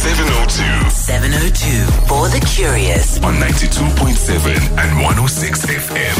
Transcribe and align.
702 0.00 0.90
702 0.90 1.84
for 2.08 2.26
the 2.30 2.40
curious. 2.56 3.22
on 3.22 3.34
92.7 3.34 4.56
and 4.78 4.96
106 4.96 5.66
FM. 5.66 6.18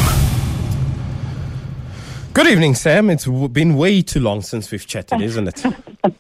Good 2.35 2.46
evening, 2.46 2.74
Sam. 2.74 3.08
It's 3.08 3.24
been 3.27 3.77
way 3.79 4.03
too 4.03 4.21
long 4.21 4.43
since 4.43 4.71
we've 4.71 4.87
chatted, 4.87 5.22
isn't 5.22 5.48
it? 5.48 5.64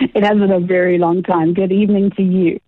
It 0.00 0.24
has 0.24 0.36
been 0.38 0.50
a 0.50 0.58
very 0.58 0.98
long 0.98 1.22
time. 1.22 1.54
Good 1.54 1.70
evening 1.70 2.10
to 2.16 2.22
you. 2.24 2.58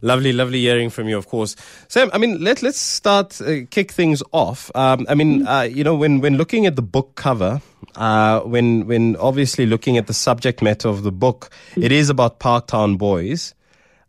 lovely, 0.00 0.32
lovely 0.32 0.60
hearing 0.60 0.90
from 0.90 1.08
you, 1.08 1.18
of 1.18 1.26
course. 1.26 1.56
Sam, 1.88 2.08
I 2.12 2.18
mean, 2.18 2.38
let 2.42 2.62
let's 2.62 2.78
start 2.78 3.40
uh, 3.40 3.66
kick 3.68 3.90
things 3.90 4.22
off. 4.30 4.70
Um, 4.76 5.06
I 5.08 5.16
mean, 5.16 5.44
uh, 5.44 5.62
you 5.62 5.82
know, 5.82 5.96
when 5.96 6.20
when 6.20 6.36
looking 6.36 6.66
at 6.66 6.76
the 6.76 6.82
book 6.82 7.16
cover, 7.16 7.60
uh, 7.96 8.40
when 8.42 8.86
when 8.86 9.16
obviously 9.16 9.66
looking 9.66 9.98
at 9.98 10.06
the 10.06 10.14
subject 10.14 10.62
matter 10.62 10.88
of 10.88 11.02
the 11.02 11.10
book, 11.10 11.50
it 11.76 11.90
is 11.90 12.08
about 12.10 12.38
Parktown 12.38 12.96
boys, 12.96 13.54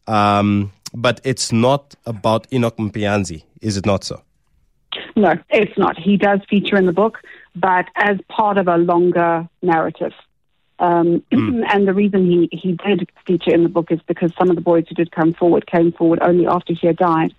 um, 0.09 0.71
but 0.93 1.21
it's 1.23 1.51
not 1.51 1.95
about 2.05 2.47
Enoch 2.51 2.77
Mpianzi, 2.77 3.43
is 3.61 3.77
it 3.77 3.85
not 3.85 4.03
so? 4.03 4.21
No, 5.15 5.35
it's 5.49 5.77
not. 5.77 5.97
He 5.97 6.17
does 6.17 6.39
feature 6.49 6.75
in 6.75 6.85
the 6.85 6.93
book, 6.93 7.19
but 7.55 7.85
as 7.95 8.17
part 8.27 8.57
of 8.57 8.67
a 8.67 8.77
longer 8.77 9.47
narrative. 9.61 10.13
Um, 10.79 11.23
and 11.31 11.87
the 11.87 11.93
reason 11.93 12.25
he, 12.25 12.49
he 12.51 12.71
did 12.73 13.09
feature 13.27 13.53
in 13.53 13.63
the 13.63 13.69
book 13.69 13.91
is 13.91 13.99
because 14.07 14.31
some 14.37 14.49
of 14.49 14.55
the 14.55 14.61
boys 14.61 14.85
who 14.87 14.95
did 14.95 15.11
come 15.11 15.33
forward 15.33 15.67
came 15.67 15.91
forward 15.91 16.19
only 16.21 16.47
after 16.47 16.73
he 16.73 16.87
had 16.87 16.97
died 16.97 17.33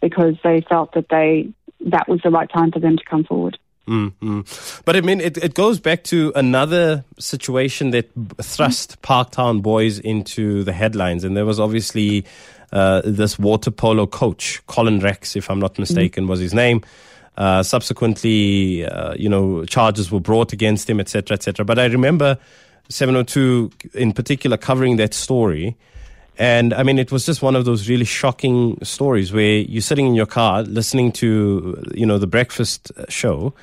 because 0.00 0.34
they 0.42 0.62
felt 0.62 0.92
that 0.94 1.08
they 1.08 1.48
that 1.80 2.08
was 2.08 2.20
the 2.22 2.30
right 2.30 2.50
time 2.50 2.72
for 2.72 2.80
them 2.80 2.96
to 2.96 3.04
come 3.04 3.22
forward. 3.22 3.58
Mm 3.86 4.82
But 4.84 4.96
I 4.96 5.00
mean, 5.00 5.20
it, 5.20 5.36
it 5.38 5.54
goes 5.54 5.80
back 5.80 6.04
to 6.04 6.32
another 6.34 7.04
situation 7.18 7.90
that 7.90 8.10
thrust 8.42 9.00
Parktown 9.02 9.62
boys 9.62 9.98
into 9.98 10.64
the 10.64 10.72
headlines. 10.72 11.24
And 11.24 11.36
there 11.36 11.46
was 11.46 11.60
obviously 11.60 12.24
uh, 12.72 13.02
this 13.04 13.38
water 13.38 13.70
polo 13.70 14.06
coach, 14.06 14.64
Colin 14.66 15.00
Rex, 15.00 15.36
if 15.36 15.50
I'm 15.50 15.60
not 15.60 15.78
mistaken, 15.78 16.26
was 16.26 16.40
his 16.40 16.54
name. 16.54 16.82
Uh, 17.36 17.62
subsequently, 17.62 18.84
uh, 18.86 19.14
you 19.14 19.28
know, 19.28 19.64
charges 19.66 20.10
were 20.10 20.20
brought 20.20 20.52
against 20.52 20.88
him, 20.88 21.00
etc., 21.00 21.34
etc. 21.34 21.64
But 21.64 21.78
I 21.78 21.84
remember 21.84 22.38
702 22.88 23.70
in 23.94 24.12
particular 24.12 24.56
covering 24.56 24.96
that 24.96 25.14
story. 25.14 25.76
And 26.38 26.74
I 26.74 26.82
mean, 26.82 26.98
it 26.98 27.10
was 27.10 27.24
just 27.24 27.40
one 27.40 27.56
of 27.56 27.64
those 27.64 27.88
really 27.88 28.04
shocking 28.04 28.78
stories 28.82 29.32
where 29.32 29.58
you're 29.58 29.80
sitting 29.80 30.06
in 30.06 30.14
your 30.14 30.26
car 30.26 30.62
listening 30.62 31.12
to, 31.12 31.82
you 31.94 32.04
know, 32.04 32.18
the 32.18 32.26
breakfast 32.26 32.92
show, 33.08 33.54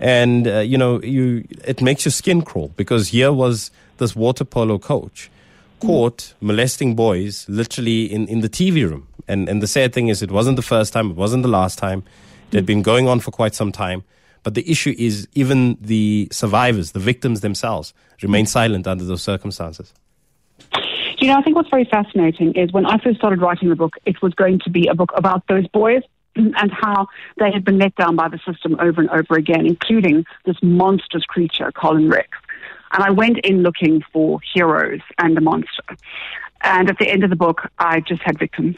and 0.00 0.48
uh, 0.48 0.60
you 0.60 0.78
know, 0.78 1.02
you 1.02 1.46
it 1.64 1.82
makes 1.82 2.04
your 2.04 2.12
skin 2.12 2.42
crawl 2.42 2.72
because 2.76 3.08
here 3.08 3.32
was 3.32 3.70
this 3.98 4.16
water 4.16 4.44
polo 4.44 4.78
coach 4.78 5.30
caught 5.80 6.32
molesting 6.40 6.96
boys 6.96 7.46
literally 7.48 8.10
in, 8.10 8.26
in 8.28 8.40
the 8.40 8.48
TV 8.48 8.88
room. 8.88 9.06
And 9.28 9.48
and 9.48 9.62
the 9.62 9.66
sad 9.66 9.92
thing 9.92 10.08
is, 10.08 10.22
it 10.22 10.30
wasn't 10.30 10.56
the 10.56 10.62
first 10.62 10.92
time, 10.92 11.10
it 11.10 11.16
wasn't 11.16 11.42
the 11.42 11.48
last 11.48 11.78
time. 11.78 12.04
It 12.52 12.56
had 12.56 12.66
been 12.66 12.82
going 12.82 13.06
on 13.06 13.20
for 13.20 13.30
quite 13.30 13.54
some 13.54 13.72
time. 13.72 14.02
But 14.42 14.54
the 14.54 14.70
issue 14.70 14.94
is, 14.98 15.26
even 15.34 15.78
the 15.80 16.28
survivors, 16.30 16.92
the 16.92 17.00
victims 17.00 17.40
themselves, 17.40 17.94
remain 18.22 18.44
silent 18.44 18.86
under 18.86 19.02
those 19.02 19.22
circumstances. 19.22 19.92
You 21.24 21.30
know, 21.30 21.38
I 21.38 21.42
think 21.42 21.56
what's 21.56 21.70
very 21.70 21.86
fascinating 21.86 22.52
is 22.52 22.70
when 22.70 22.84
I 22.84 22.98
first 22.98 23.16
started 23.16 23.40
writing 23.40 23.70
the 23.70 23.76
book, 23.76 23.96
it 24.04 24.20
was 24.20 24.34
going 24.34 24.58
to 24.58 24.68
be 24.68 24.88
a 24.88 24.94
book 24.94 25.10
about 25.16 25.46
those 25.48 25.66
boys 25.68 26.02
and 26.36 26.70
how 26.70 27.06
they 27.38 27.50
had 27.50 27.64
been 27.64 27.78
let 27.78 27.94
down 27.94 28.14
by 28.14 28.28
the 28.28 28.38
system 28.46 28.76
over 28.78 29.00
and 29.00 29.08
over 29.08 29.34
again, 29.34 29.64
including 29.64 30.26
this 30.44 30.58
monstrous 30.60 31.24
creature, 31.24 31.72
Colin 31.72 32.10
Rex. 32.10 32.28
And 32.92 33.02
I 33.02 33.10
went 33.10 33.38
in 33.38 33.62
looking 33.62 34.02
for 34.12 34.38
heroes 34.52 35.00
and 35.16 35.38
a 35.38 35.40
monster. 35.40 35.96
And 36.60 36.90
at 36.90 36.98
the 36.98 37.08
end 37.08 37.24
of 37.24 37.30
the 37.30 37.36
book, 37.36 37.70
I 37.78 38.00
just 38.00 38.20
had 38.20 38.38
victims. 38.38 38.76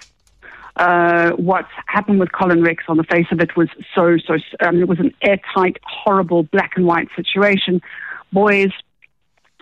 Uh, 0.76 1.32
what 1.32 1.66
happened 1.86 2.20
with 2.20 2.30
Colin 2.30 2.62
Rex 2.62 2.84
on 2.86 2.96
the 2.96 3.02
face 3.02 3.26
of 3.32 3.40
it 3.40 3.56
was 3.56 3.70
so, 3.92 4.18
so, 4.24 4.34
um, 4.60 4.80
it 4.80 4.86
was 4.86 5.00
an 5.00 5.12
airtight, 5.20 5.78
horrible 5.82 6.44
black 6.44 6.74
and 6.76 6.86
white 6.86 7.08
situation. 7.16 7.80
Boys 8.32 8.70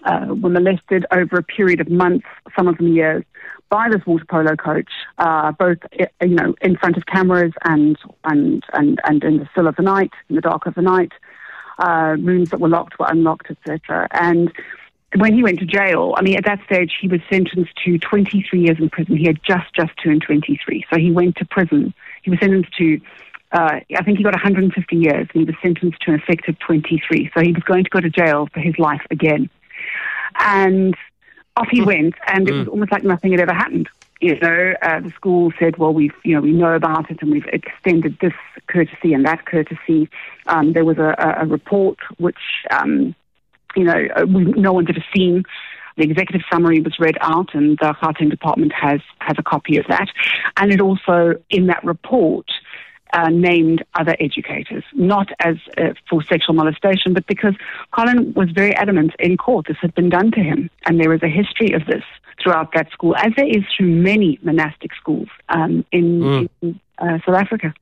uh, 0.04 0.26
were 0.28 0.50
molested 0.50 1.06
over 1.10 1.37
a 1.37 1.42
period 1.42 1.81
of 1.81 1.88
months, 1.88 2.26
some 2.56 2.69
of 2.69 2.76
them 2.78 2.88
years, 2.88 3.25
by 3.70 3.88
this 3.91 4.04
water 4.06 4.25
polo 4.28 4.54
coach, 4.56 4.91
uh, 5.19 5.50
both 5.53 5.78
uh, 6.00 6.06
you 6.22 6.37
know 6.37 6.54
in 6.60 6.76
front 6.76 6.97
of 6.97 7.06
cameras 7.06 7.53
and 7.65 7.97
and 8.25 8.62
and 8.72 9.00
and 9.04 9.25
in 9.25 9.38
the 9.38 9.48
still 9.53 9.66
of 9.66 9.76
the 9.76 9.82
night, 9.82 10.12
in 10.28 10.37
the 10.37 10.43
dark 10.43 10.66
of 10.66 10.75
the 10.75 10.82
night. 10.82 11.12
Uh, 11.76 12.14
rooms 12.20 12.50
that 12.50 12.60
were 12.60 12.69
locked 12.69 12.97
were 13.00 13.06
unlocked, 13.09 13.50
etc. 13.50 14.06
And 14.12 14.53
when 15.16 15.34
he 15.34 15.43
went 15.43 15.59
to 15.59 15.66
jail, 15.66 16.14
I 16.16 16.22
mean, 16.22 16.37
at 16.37 16.44
that 16.44 16.60
stage 16.66 16.93
he 17.00 17.09
was 17.09 17.20
sentenced 17.28 17.72
to 17.84 17.98
23 17.98 18.60
years 18.60 18.78
in 18.78 18.91
prison. 18.91 19.16
He 19.16 19.26
had 19.26 19.43
just 19.43 19.75
just 19.75 19.91
turned 20.03 20.22
23, 20.22 20.87
so 20.88 20.98
he 20.98 21.10
went 21.10 21.34
to 21.37 21.44
prison. 21.44 21.93
He 22.22 22.31
was 22.31 22.38
sentenced 22.38 22.76
to. 22.78 23.00
Uh, 23.50 23.81
I 23.97 24.03
think 24.04 24.19
he 24.19 24.25
got 24.25 24.34
150 24.34 24.97
years, 24.97 25.28
and 25.32 25.41
he 25.41 25.44
was 25.44 25.54
sentenced 25.62 26.00
to 26.03 26.12
an 26.12 26.20
effective 26.20 26.59
23. 26.59 27.31
So 27.34 27.41
he 27.41 27.53
was 27.53 27.62
going 27.62 27.84
to 27.84 27.91
go 27.91 28.00
to 28.00 28.10
jail 28.10 28.48
for 28.53 28.60
his 28.60 28.76
life 28.78 29.03
again 29.10 29.48
and 30.38 30.97
off 31.56 31.69
he 31.71 31.82
went, 31.82 32.15
and 32.27 32.49
it 32.49 32.53
was 32.53 32.69
almost 32.69 32.91
like 32.91 33.05
nothing 33.05 33.32
had 33.32 33.41
ever 33.41 33.55
happened. 33.55 33.88
You 34.21 34.38
know, 34.41 34.75
uh, 34.82 35.00
the 35.00 35.10
school 35.10 35.53
said, 35.59 35.77
"Well, 35.77 35.93
we've 35.93 36.15
you 36.25 36.34
know 36.34 36.41
we 36.41 36.53
know 36.53 36.75
about 36.75 37.10
it, 37.10 37.19
and 37.21 37.31
we've 37.31 37.47
extended 37.47 38.19
this 38.21 38.32
courtesy 38.66 39.12
and 39.12 39.25
that 39.27 39.47
courtesy." 39.47 40.09
Um, 40.47 40.72
there 40.72 40.84
was 40.84 40.99
a, 40.99 41.15
a, 41.19 41.43
a 41.43 41.47
report 41.47 41.99
which 42.19 42.65
um, 42.71 43.15
you 43.77 43.84
know 43.84 44.06
uh, 44.16 44.25
we, 44.27 44.44
no 44.44 44.72
one's 44.72 44.88
ever 44.88 45.05
seen. 45.15 45.44
The 45.97 46.05
executive 46.05 46.43
summary 46.53 46.81
was 46.81 46.99
read 46.99 47.16
out, 47.21 47.55
and 47.55 47.78
the 47.78 47.94
Gauteng 48.03 48.31
department 48.31 48.72
has 48.72 49.00
has 49.19 49.37
a 49.38 49.43
copy 49.43 49.76
of 49.76 49.87
that. 49.88 50.09
And 50.56 50.72
it 50.72 50.81
also 50.81 51.34
in 51.50 51.66
that 51.66 51.84
report 51.84 52.47
uh, 53.14 53.30
named 53.30 53.82
other 53.94 54.16
educators, 54.20 54.84
not 54.92 55.28
as 55.41 55.56
uh, 55.78 55.94
for 56.10 56.22
sexual 56.25 56.54
molestation, 56.54 57.14
but 57.14 57.26
because 57.26 57.54
Colin 57.92 58.34
was 58.34 58.50
very 58.50 58.75
adamant 58.75 59.12
in 59.19 59.36
court 59.36 59.66
this 59.69 59.76
had 59.80 59.94
been 59.94 60.10
done 60.10 60.30
to 60.32 60.41
him, 60.41 60.69
and 60.86 61.00
there 61.00 61.14
is 61.14 61.22
a 61.22 61.28
history 61.28 61.72
of 61.72 61.86
this 61.86 62.02
throughout 62.42 62.72
that 62.75 62.91
school, 62.91 63.14
as 63.16 63.32
there 63.36 63.47
is 63.47 63.62
through 63.76 63.88
many 63.88 64.38
monastic 64.42 64.91
schools 64.94 65.28
um, 65.48 65.84
in, 65.92 66.48
in 66.60 66.80
uh, 66.98 67.19
South 67.25 67.36
Africa. 67.36 67.72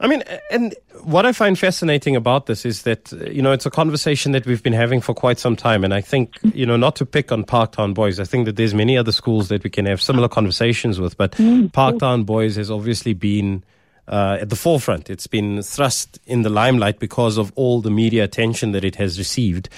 I 0.00 0.06
mean, 0.06 0.22
and 0.50 0.74
what 1.02 1.26
I 1.26 1.32
find 1.32 1.58
fascinating 1.58 2.16
about 2.16 2.46
this 2.46 2.64
is 2.64 2.82
that, 2.82 3.12
you 3.12 3.42
know, 3.42 3.52
it's 3.52 3.66
a 3.66 3.70
conversation 3.70 4.32
that 4.32 4.46
we've 4.46 4.62
been 4.62 4.72
having 4.72 5.00
for 5.00 5.14
quite 5.14 5.38
some 5.38 5.56
time. 5.56 5.84
And 5.84 5.92
I 5.92 6.00
think, 6.00 6.38
you 6.54 6.66
know, 6.66 6.76
not 6.76 6.96
to 6.96 7.06
pick 7.06 7.32
on 7.32 7.44
Parktown 7.44 7.94
Boys, 7.94 8.20
I 8.20 8.24
think 8.24 8.46
that 8.46 8.56
there's 8.56 8.74
many 8.74 8.96
other 8.96 9.12
schools 9.12 9.48
that 9.48 9.64
we 9.64 9.70
can 9.70 9.86
have 9.86 10.00
similar 10.00 10.28
conversations 10.28 11.00
with. 11.00 11.16
But 11.16 11.32
Parktown 11.32 12.26
Boys 12.26 12.56
has 12.56 12.70
obviously 12.70 13.14
been 13.14 13.64
uh, 14.08 14.38
at 14.40 14.50
the 14.50 14.56
forefront. 14.56 15.10
It's 15.10 15.26
been 15.26 15.62
thrust 15.62 16.18
in 16.26 16.42
the 16.42 16.50
limelight 16.50 16.98
because 16.98 17.38
of 17.38 17.52
all 17.54 17.80
the 17.80 17.90
media 17.90 18.24
attention 18.24 18.72
that 18.72 18.84
it 18.84 18.96
has 18.96 19.18
received 19.18 19.68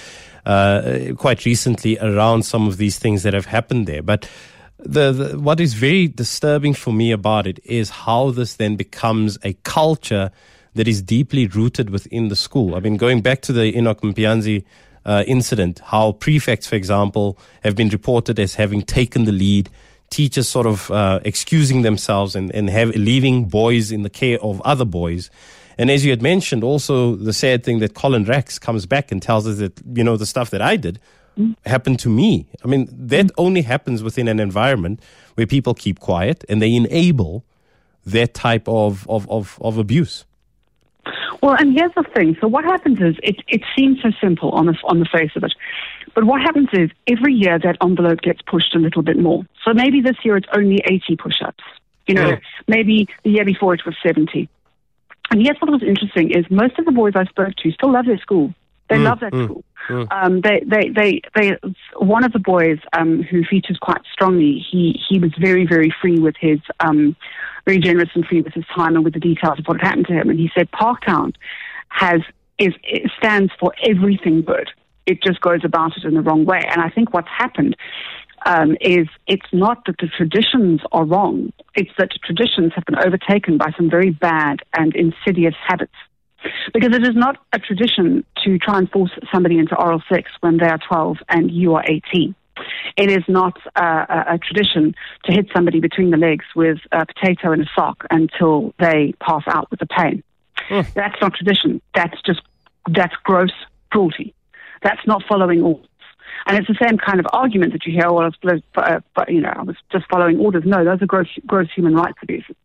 uh, 0.45 1.13
quite 1.17 1.45
recently 1.45 1.97
around 1.99 2.43
some 2.43 2.67
of 2.67 2.77
these 2.77 2.99
things 2.99 3.23
that 3.23 3.33
have 3.33 3.45
happened 3.45 3.87
there. 3.87 4.01
But 4.01 4.29
the, 4.85 5.11
the 5.11 5.39
what 5.39 5.59
is 5.59 5.73
very 5.73 6.07
disturbing 6.07 6.73
for 6.73 6.93
me 6.93 7.11
about 7.11 7.47
it 7.47 7.59
is 7.65 7.89
how 7.89 8.31
this 8.31 8.55
then 8.55 8.75
becomes 8.75 9.37
a 9.43 9.53
culture 9.63 10.31
that 10.75 10.87
is 10.87 11.01
deeply 11.01 11.47
rooted 11.47 11.89
within 11.89 12.27
the 12.27 12.35
school. 12.35 12.75
I 12.75 12.79
mean, 12.79 12.97
going 12.97 13.21
back 13.21 13.41
to 13.43 13.53
the 13.53 13.75
Enoch 13.77 14.01
Mpianzi 14.01 14.63
uh, 15.05 15.23
incident, 15.25 15.79
how 15.79 16.13
prefects, 16.13 16.67
for 16.67 16.75
example, 16.75 17.37
have 17.63 17.75
been 17.75 17.89
reported 17.89 18.39
as 18.39 18.55
having 18.55 18.81
taken 18.81 19.25
the 19.25 19.31
lead, 19.31 19.69
teachers 20.09 20.47
sort 20.47 20.67
of 20.67 20.91
uh, 20.91 21.19
excusing 21.23 21.81
themselves 21.81 22.35
and, 22.35 22.51
and 22.53 22.69
have, 22.69 22.89
leaving 22.89 23.45
boys 23.45 23.91
in 23.91 24.03
the 24.03 24.09
care 24.09 24.39
of 24.41 24.61
other 24.61 24.85
boys. 24.85 25.29
And 25.77 25.89
as 25.89 26.05
you 26.05 26.11
had 26.11 26.21
mentioned, 26.21 26.63
also 26.63 27.15
the 27.15 27.33
sad 27.33 27.63
thing 27.63 27.79
that 27.79 27.95
Colin 27.95 28.25
Rex 28.25 28.59
comes 28.59 28.85
back 28.85 29.11
and 29.11 29.21
tells 29.21 29.47
us 29.47 29.57
that, 29.57 29.81
you 29.93 30.03
know, 30.03 30.17
the 30.17 30.25
stuff 30.25 30.49
that 30.51 30.61
I 30.61 30.77
did 30.77 30.99
happened 31.65 31.99
to 31.99 32.09
me. 32.09 32.47
I 32.63 32.67
mean, 32.67 32.87
that 32.91 33.27
mm. 33.27 33.31
only 33.37 33.61
happens 33.61 34.03
within 34.03 34.27
an 34.27 34.39
environment 34.39 35.01
where 35.35 35.47
people 35.47 35.73
keep 35.73 35.99
quiet 35.99 36.43
and 36.49 36.61
they 36.61 36.73
enable 36.73 37.43
that 38.05 38.33
type 38.33 38.67
of, 38.67 39.07
of, 39.09 39.29
of, 39.29 39.57
of 39.61 39.77
abuse. 39.77 40.25
Well, 41.41 41.55
and 41.55 41.73
here's 41.73 41.93
the 41.95 42.03
thing. 42.15 42.35
So 42.41 42.47
what 42.47 42.63
happens 42.63 42.99
is 42.99 43.15
it, 43.21 43.37
it 43.47 43.61
seems 43.77 44.01
so 44.01 44.09
simple 44.21 44.51
on 44.51 44.65
the, 44.67 44.75
on 44.85 44.99
the 44.99 45.05
face 45.05 45.31
of 45.35 45.43
it. 45.43 45.53
But 46.13 46.23
what 46.23 46.41
happens 46.41 46.69
is 46.73 46.89
every 47.07 47.33
year 47.33 47.59
that 47.59 47.77
envelope 47.83 48.21
gets 48.21 48.41
pushed 48.41 48.73
a 48.73 48.79
little 48.79 49.01
bit 49.01 49.19
more. 49.19 49.43
So 49.63 49.73
maybe 49.73 50.01
this 50.01 50.15
year 50.23 50.37
it's 50.37 50.47
only 50.55 50.79
80 50.85 51.17
push-ups. 51.17 51.63
You 52.07 52.15
know, 52.15 52.29
Yeah. 52.29 52.39
maybe 52.67 53.07
the 53.23 53.31
year 53.31 53.45
before 53.45 53.73
it 53.73 53.85
was 53.85 53.95
70. 54.01 54.47
And 55.31 55.41
here's 55.41 55.57
what 55.59 55.71
was 55.71 55.83
interesting 55.83 56.31
is 56.31 56.45
most 56.49 56.77
of 56.79 56.85
the 56.85 56.91
boys 56.91 57.13
I 57.15 57.25
spoke 57.25 57.55
to 57.57 57.71
still 57.71 57.91
love 57.91 58.05
their 58.05 58.19
school. 58.19 58.53
They 58.89 58.97
love 58.97 59.19
that 59.21 59.33
school. 59.33 59.63
Um, 60.11 60.41
they, 60.41 60.63
they, 60.65 60.89
they, 60.89 61.21
they, 61.35 61.57
one 61.97 62.23
of 62.23 62.33
the 62.33 62.39
boys 62.39 62.79
um, 62.93 63.23
who 63.23 63.43
features 63.43 63.77
quite 63.81 64.01
strongly, 64.11 64.65
he, 64.71 64.99
he 65.07 65.19
was 65.19 65.31
very, 65.39 65.65
very 65.65 65.93
free 66.01 66.19
with 66.19 66.35
his, 66.39 66.59
um, 66.79 67.15
very 67.65 67.79
generous 67.79 68.09
and 68.15 68.25
free 68.25 68.41
with 68.41 68.53
his 68.53 68.65
time 68.75 68.95
and 68.95 69.03
with 69.03 69.13
the 69.13 69.19
details 69.19 69.59
of 69.59 69.65
what 69.65 69.79
had 69.79 69.87
happened 69.87 70.07
to 70.07 70.13
him. 70.13 70.29
And 70.29 70.39
he 70.39 70.49
said 70.55 70.69
Parktown 70.71 71.33
has, 71.89 72.21
is, 72.57 72.73
it 72.83 73.11
stands 73.17 73.51
for 73.59 73.73
everything 73.87 74.41
good. 74.41 74.69
It 75.05 75.21
just 75.21 75.41
goes 75.41 75.61
about 75.63 75.97
it 75.97 76.03
in 76.03 76.15
the 76.15 76.21
wrong 76.21 76.45
way. 76.45 76.61
And 76.67 76.81
I 76.81 76.89
think 76.89 77.13
what's 77.13 77.29
happened 77.29 77.75
um, 78.45 78.77
is 78.81 79.07
it's 79.27 79.51
not 79.51 79.85
that 79.85 79.97
the 79.99 80.07
traditions 80.07 80.81
are 80.91 81.05
wrong, 81.05 81.51
it's 81.75 81.91
that 81.97 82.09
the 82.09 82.19
traditions 82.19 82.73
have 82.75 82.85
been 82.85 82.97
overtaken 83.05 83.57
by 83.57 83.71
some 83.75 83.89
very 83.89 84.11
bad 84.11 84.59
and 84.77 84.95
insidious 84.95 85.55
habits. 85.67 85.93
Because 86.73 86.95
it 86.95 87.03
is 87.03 87.15
not 87.15 87.37
a 87.53 87.59
tradition 87.59 88.23
to 88.43 88.57
try 88.57 88.77
and 88.77 88.89
force 88.89 89.11
somebody 89.31 89.57
into 89.57 89.75
oral 89.75 90.01
sex 90.09 90.31
when 90.41 90.57
they 90.57 90.67
are 90.67 90.79
12 90.87 91.17
and 91.29 91.51
you 91.51 91.75
are 91.75 91.83
18. 91.87 92.35
It 92.97 93.11
is 93.11 93.23
not 93.27 93.57
uh, 93.75 94.05
a, 94.09 94.35
a 94.35 94.37
tradition 94.37 94.95
to 95.25 95.33
hit 95.33 95.47
somebody 95.53 95.79
between 95.79 96.11
the 96.11 96.17
legs 96.17 96.45
with 96.55 96.77
a 96.91 97.05
potato 97.05 97.51
and 97.51 97.61
a 97.61 97.69
sock 97.75 98.05
until 98.09 98.73
they 98.79 99.13
pass 99.19 99.43
out 99.47 99.69
with 99.71 99.79
the 99.79 99.87
pain. 99.87 100.23
That's 100.69 101.19
not 101.21 101.33
tradition. 101.33 101.81
That's 101.93 102.19
just 102.25 102.41
that's 102.89 103.13
gross 103.23 103.51
cruelty. 103.91 104.33
That's 104.83 105.05
not 105.05 105.23
following 105.27 105.61
orders. 105.61 105.87
And 106.47 106.57
it's 106.57 106.67
the 106.67 106.77
same 106.81 106.97
kind 106.97 107.19
of 107.19 107.25
argument 107.33 107.73
that 107.73 107.85
you 107.85 107.93
hear. 107.93 108.11
Well, 108.11 108.27
it's, 108.27 108.63
uh, 108.75 108.99
you 109.27 109.41
know, 109.41 109.53
I 109.55 109.63
was 109.63 109.75
just 109.91 110.05
following 110.09 110.39
orders. 110.39 110.63
No, 110.65 110.85
those 110.85 111.01
are 111.01 111.07
gross, 111.07 111.27
gross 111.45 111.67
human 111.73 111.95
rights 111.95 112.17
abuses. 112.21 112.55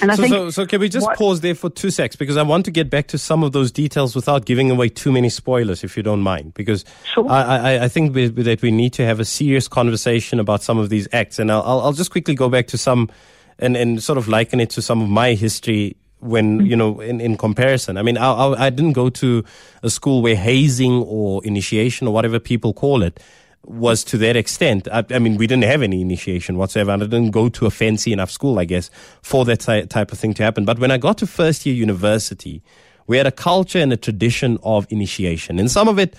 And 0.00 0.12
I 0.12 0.14
so, 0.14 0.22
think 0.22 0.32
so, 0.32 0.50
so 0.50 0.66
can 0.66 0.80
we 0.80 0.88
just 0.88 1.06
what, 1.06 1.18
pause 1.18 1.40
there 1.40 1.54
for 1.54 1.68
two 1.68 1.90
secs 1.90 2.14
because 2.14 2.36
I 2.36 2.42
want 2.42 2.64
to 2.66 2.70
get 2.70 2.88
back 2.88 3.08
to 3.08 3.18
some 3.18 3.42
of 3.42 3.52
those 3.52 3.72
details 3.72 4.14
without 4.14 4.44
giving 4.44 4.70
away 4.70 4.88
too 4.88 5.10
many 5.10 5.28
spoilers, 5.28 5.82
if 5.82 5.96
you 5.96 6.02
don't 6.02 6.20
mind. 6.20 6.54
Because 6.54 6.84
sure. 7.12 7.28
I, 7.28 7.42
I, 7.42 7.84
I, 7.84 7.88
think 7.88 8.14
we, 8.14 8.28
that 8.28 8.62
we 8.62 8.70
need 8.70 8.92
to 8.94 9.04
have 9.04 9.18
a 9.18 9.24
serious 9.24 9.66
conversation 9.66 10.38
about 10.38 10.62
some 10.62 10.78
of 10.78 10.88
these 10.88 11.08
acts, 11.12 11.38
and 11.38 11.50
I'll, 11.50 11.80
I'll 11.80 11.92
just 11.92 12.12
quickly 12.12 12.34
go 12.34 12.48
back 12.48 12.68
to 12.68 12.78
some 12.78 13.10
and, 13.58 13.76
and 13.76 14.02
sort 14.02 14.18
of 14.18 14.28
liken 14.28 14.60
it 14.60 14.70
to 14.70 14.82
some 14.82 15.02
of 15.02 15.08
my 15.08 15.34
history 15.34 15.96
when 16.20 16.58
mm-hmm. 16.58 16.66
you 16.66 16.76
know 16.76 17.00
in, 17.00 17.20
in 17.20 17.36
comparison 17.36 17.96
i 17.96 18.02
mean 18.02 18.16
I, 18.16 18.32
I, 18.32 18.66
I, 18.66 18.70
didn't 18.70 18.92
go 18.92 19.10
to 19.10 19.44
a 19.82 19.90
school 19.90 20.22
where 20.22 20.36
hazing 20.36 21.02
or 21.02 21.44
initiation 21.44 22.06
or 22.06 22.14
whatever 22.14 22.38
people 22.38 22.72
call 22.72 23.02
it 23.02 23.18
was 23.64 24.04
to 24.04 24.18
that 24.18 24.36
extent. 24.36 24.88
I, 24.90 25.04
I, 25.10 25.18
mean, 25.18 25.36
we 25.36 25.46
didn't 25.46 25.64
have 25.64 25.82
any 25.82 26.00
initiation 26.00 26.56
whatsoever, 26.56 26.90
and 26.90 27.02
I 27.02 27.06
didn't 27.06 27.30
go 27.30 27.48
to 27.48 27.66
a 27.66 27.70
fancy 27.70 28.12
enough 28.12 28.30
school, 28.30 28.58
I 28.58 28.64
guess, 28.64 28.90
for 29.22 29.44
that 29.44 29.60
type 29.60 30.12
of 30.12 30.18
thing 30.18 30.34
to 30.34 30.42
happen. 30.42 30.64
But 30.64 30.78
when 30.78 30.90
I 30.90 30.98
got 30.98 31.18
to 31.18 31.26
first 31.26 31.64
year 31.64 31.74
university, 31.74 32.62
we 33.06 33.16
had 33.16 33.26
a 33.26 33.32
culture 33.32 33.78
and 33.78 33.92
a 33.92 33.96
tradition 33.96 34.58
of 34.62 34.86
initiation, 34.90 35.58
and 35.58 35.70
some 35.70 35.88
of 35.88 35.98
it. 35.98 36.16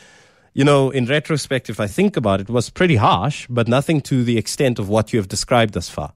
You 0.56 0.64
know, 0.64 0.92
in 0.92 1.08
retrospect, 1.08 1.72
if 1.72 1.80
I 1.80 1.88
think 1.88 2.16
about 2.16 2.40
it, 2.40 2.48
was 2.48 2.70
pretty 2.70 2.98
harsh, 2.98 3.48
but 3.50 3.68
nothing 3.68 4.02
to 4.02 4.24
the 4.24 4.38
extent 4.38 4.78
of 4.78 4.88
what 4.88 5.12
you 5.12 5.18
have 5.18 5.28
described 5.28 5.74
thus 5.74 5.90
far. 5.90 6.14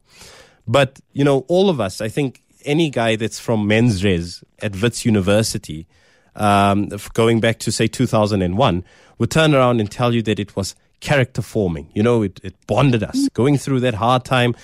But, 0.67 0.99
you 1.11 1.23
know, 1.23 1.39
all 1.47 1.71
of 1.71 1.81
us, 1.81 2.01
I 2.01 2.07
think 2.07 2.43
any 2.63 2.91
guy 2.91 3.15
that's 3.15 3.39
from 3.39 3.65
men's 3.65 4.03
res 4.03 4.43
at 4.61 4.79
Wits 4.79 5.05
University, 5.05 5.87
um, 6.35 6.89
going 7.13 7.39
back 7.39 7.57
to 7.59 7.71
say 7.71 7.87
2001, 7.87 8.83
would 9.17 9.31
turn 9.31 9.55
around 9.55 9.79
and 9.79 9.89
tell 9.89 10.13
you 10.13 10.21
that 10.21 10.37
it 10.37 10.55
was 10.55 10.75
character 10.99 11.41
forming. 11.41 11.89
You 11.93 12.03
know, 12.03 12.23
it, 12.23 12.39
it 12.43 12.55
bonded 12.67 13.03
us. 13.03 13.29
Going 13.33 13.57
through 13.57 13.81
that 13.81 13.93
hard 13.93 14.25
time 14.25 14.55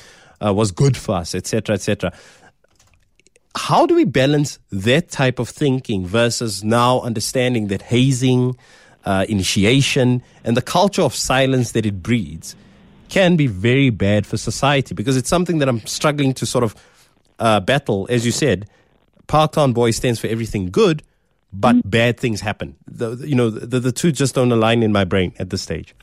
uh, 0.43 0.53
was 0.53 0.71
good 0.71 0.97
for 0.97 1.15
us, 1.15 1.35
etc., 1.35 1.75
etc. 1.75 2.13
How 3.55 3.85
do 3.85 3.95
we 3.95 4.05
balance 4.05 4.57
that 4.71 5.09
type 5.09 5.39
of 5.39 5.47
thinking 5.47 6.05
versus 6.05 6.63
now 6.63 7.01
understanding 7.01 7.67
that 7.67 7.83
hazing, 7.83 8.57
uh, 9.05 9.25
initiation, 9.29 10.23
and 10.43 10.57
the 10.57 10.61
culture 10.61 11.03
of 11.03 11.13
silence 11.13 11.73
that 11.73 11.85
it 11.85 12.01
breeds 12.01 12.55
can 13.09 13.35
be 13.35 13.45
very 13.45 13.91
bad 13.91 14.25
for 14.25 14.37
society? 14.37 14.95
Because 14.95 15.15
it's 15.15 15.29
something 15.29 15.59
that 15.59 15.69
I'm 15.69 15.85
struggling 15.85 16.33
to 16.35 16.45
sort 16.47 16.63
of 16.63 16.75
uh, 17.37 17.59
battle. 17.59 18.07
As 18.09 18.25
you 18.25 18.31
said, 18.31 18.67
Parktown 19.27 19.73
Boy 19.73 19.91
stands 19.91 20.19
for 20.19 20.27
everything 20.27 20.71
good, 20.71 21.03
but 21.53 21.75
mm. 21.75 21.81
bad 21.85 22.19
things 22.19 22.41
happen. 22.41 22.75
The, 22.87 23.15
you 23.15 23.35
know, 23.35 23.49
the, 23.49 23.79
the 23.79 23.91
two 23.91 24.11
just 24.11 24.35
don't 24.35 24.51
align 24.51 24.83
in 24.83 24.91
my 24.91 25.05
brain 25.05 25.33
at 25.39 25.49
this 25.49 25.61
stage. 25.61 25.95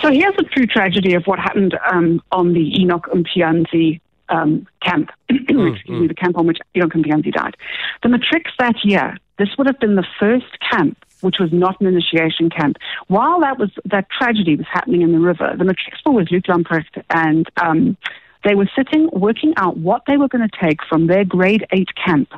So 0.00 0.10
here's 0.10 0.36
the 0.36 0.44
true 0.44 0.66
tragedy 0.66 1.14
of 1.14 1.24
what 1.24 1.38
happened 1.38 1.76
um, 1.90 2.22
on 2.30 2.52
the 2.52 2.80
Enoch 2.80 3.08
Mpianzi 3.12 4.00
um, 4.28 4.66
camp, 4.82 5.10
mm, 5.30 5.74
excuse 5.74 5.98
mm. 5.98 6.02
me, 6.02 6.06
the 6.06 6.14
camp 6.14 6.38
on 6.38 6.46
which 6.46 6.58
Enoch 6.76 6.92
Mpianzi 6.92 7.32
died. 7.32 7.56
The 8.02 8.08
Matrics 8.08 8.52
that 8.58 8.76
year, 8.84 9.16
this 9.38 9.48
would 9.58 9.66
have 9.66 9.80
been 9.80 9.96
the 9.96 10.06
first 10.18 10.46
camp 10.70 10.96
which 11.20 11.36
was 11.38 11.52
not 11.52 11.78
an 11.82 11.86
initiation 11.86 12.48
camp. 12.48 12.78
While 13.08 13.40
that 13.40 13.58
was 13.58 13.70
that 13.84 14.06
tragedy 14.10 14.56
was 14.56 14.66
happening 14.72 15.02
in 15.02 15.12
the 15.12 15.18
river, 15.18 15.54
the 15.54 15.64
were 16.06 16.12
with 16.12 16.30
Luke 16.30 16.44
Lamprecht 16.44 17.02
and 17.10 17.46
um, 17.60 17.96
they 18.42 18.54
were 18.54 18.70
sitting 18.74 19.10
working 19.12 19.52
out 19.58 19.76
what 19.76 20.02
they 20.06 20.16
were 20.16 20.28
going 20.28 20.48
to 20.48 20.58
take 20.58 20.78
from 20.88 21.08
their 21.08 21.24
grade 21.24 21.66
eight 21.72 21.90
camp 22.02 22.30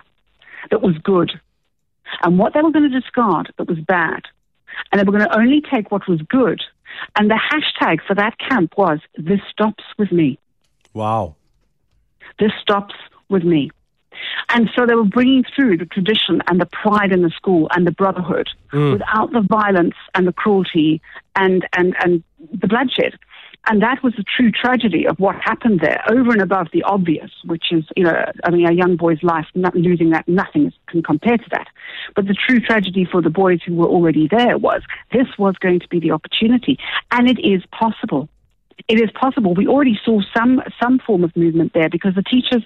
that 0.70 0.82
was 0.82 0.96
good 0.99 1.32
and 2.23 2.38
what 2.38 2.55
they 2.55 2.62
were 2.62 2.73
going 2.73 2.91
to 2.91 3.00
discard 3.00 3.53
that 3.56 3.69
was 3.69 3.79
bad. 3.79 4.23
And 4.91 4.99
they 4.99 5.05
were 5.05 5.17
going 5.17 5.29
to 5.29 5.38
only 5.38 5.61
take 5.61 5.91
what 5.91 6.09
was 6.09 6.20
good 6.23 6.62
and 7.17 7.31
the 7.31 7.41
hashtag 7.53 7.99
for 8.06 8.14
that 8.14 8.38
camp 8.38 8.75
was, 8.76 9.00
This 9.17 9.41
stops 9.50 9.85
with 9.99 10.12
me. 10.12 10.38
Wow. 10.94 11.37
This 12.38 12.53
stops 12.61 12.94
with 13.29 13.44
me. 13.44 13.70
And 14.50 14.70
so 14.76 14.87
they 14.87 14.94
were 14.94 15.05
bringing 15.05 15.44
through 15.56 15.79
the 15.79 15.87
tradition 15.87 16.43
and 16.47 16.61
the 16.61 16.67
pride 16.67 17.12
in 17.12 17.23
the 17.23 17.31
school 17.31 17.69
and 17.75 17.87
the 17.87 17.93
brotherhood 17.93 18.49
mm. 18.73 18.93
without 18.93 19.32
the 19.32 19.41
violence 19.41 19.94
and 20.15 20.26
the 20.26 20.32
cruelty 20.32 21.00
and, 21.35 21.67
and, 21.73 21.97
and 22.03 22.23
the 22.61 22.69
bloodshed. 22.69 23.19
And 23.67 23.81
that 23.81 24.03
was 24.03 24.14
the 24.17 24.25
true 24.25 24.50
tragedy 24.50 25.06
of 25.06 25.20
what 25.20 25.37
happened 25.37 25.81
there, 25.81 26.03
over 26.11 26.32
and 26.32 26.43
above 26.43 26.69
the 26.73 26.82
obvious, 26.82 27.31
which 27.44 27.70
is, 27.70 27.85
you 27.97 28.03
know, 28.03 28.25
I 28.43 28.50
mean, 28.50 28.67
a 28.67 28.73
young 28.73 28.97
boy's 28.97 29.23
life, 29.23 29.47
not 29.55 29.76
losing 29.76 30.11
that, 30.11 30.26
nothing 30.26 30.73
can 30.88 31.03
compare 31.03 31.38
to 31.38 31.49
that. 31.53 31.69
But 32.17 32.26
the 32.26 32.35
true 32.35 32.59
tragedy 32.59 33.05
for 33.05 33.23
the 33.23 33.31
boys 33.31 33.61
who 33.64 33.76
were 33.76 33.87
already 33.87 34.26
there 34.26 34.59
was 34.59 34.82
this 35.12 35.29
was 35.38 35.56
going 35.59 35.79
to 35.79 35.88
be 35.88 36.00
the 36.00 36.11
opportunity. 36.11 36.76
And 37.12 37.31
it 37.31 37.38
is 37.38 37.62
possible. 37.67 38.29
It 38.88 39.00
is 39.00 39.11
possible. 39.12 39.55
We 39.55 39.69
already 39.69 39.99
saw 40.05 40.23
some, 40.37 40.61
some 40.82 40.99
form 40.99 41.23
of 41.23 41.37
movement 41.37 41.73
there 41.73 41.88
because 41.88 42.17
the 42.17 42.23
teachers, 42.23 42.65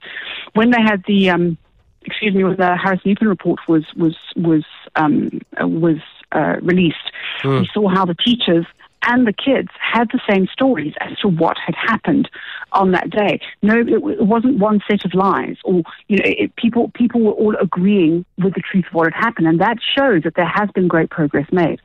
when 0.55 0.71
they 0.71 0.81
had 0.81 1.05
the, 1.07 1.29
um, 1.29 1.59
excuse 2.07 2.35
me, 2.35 2.43
when 2.43 2.57
the 2.57 2.75
Harris 2.75 3.01
Nupen 3.05 3.29
report 3.29 3.61
was, 3.69 3.85
was, 3.97 4.17
was, 4.35 4.65
um, 4.95 5.43
was, 5.61 5.99
uh, 6.33 6.57
released, 6.63 7.13
mm. 7.43 7.61
we 7.61 7.69
saw 7.75 7.87
how 7.89 8.07
the 8.07 8.15
teachers 8.15 8.65
and 9.07 9.27
the 9.27 9.33
kids 9.33 9.69
had 9.81 10.09
the 10.13 10.21
same 10.29 10.47
stories 10.49 10.95
as 11.01 11.17
to 11.19 11.29
what 11.29 11.57
had 11.65 11.75
happened 11.75 12.29
on 12.73 12.91
that 12.93 13.11
day. 13.11 13.41
No, 13.63 13.79
it, 13.79 13.89
it 13.89 14.27
wasn't 14.27 14.59
one 14.59 14.81
set 14.89 15.05
of 15.05 15.15
lies, 15.15 15.57
or 15.65 15.83
you 16.09 16.19
know, 16.19 16.25
it, 16.25 16.57
people 16.57 16.91
people 16.95 17.21
were 17.23 17.33
all 17.33 17.57
agreeing 17.61 18.25
with 18.39 18.55
the 18.55 18.61
truth 18.61 18.87
of 18.87 18.95
what 18.95 19.13
had 19.13 19.25
happened, 19.25 19.47
and 19.47 19.61
that 19.61 19.79
shows 19.97 20.23
that 20.25 20.35
there 20.35 20.53
has 20.53 20.71
been 20.75 20.89
great 20.89 21.11
progress 21.11 21.47
made. 21.53 21.81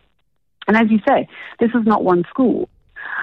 And 0.68 0.76
as 0.78 0.90
you 0.90 1.00
say, 1.08 1.28
this 1.60 1.72
is 1.72 1.86
not 1.86 2.04
one 2.04 2.24
school. 2.30 2.70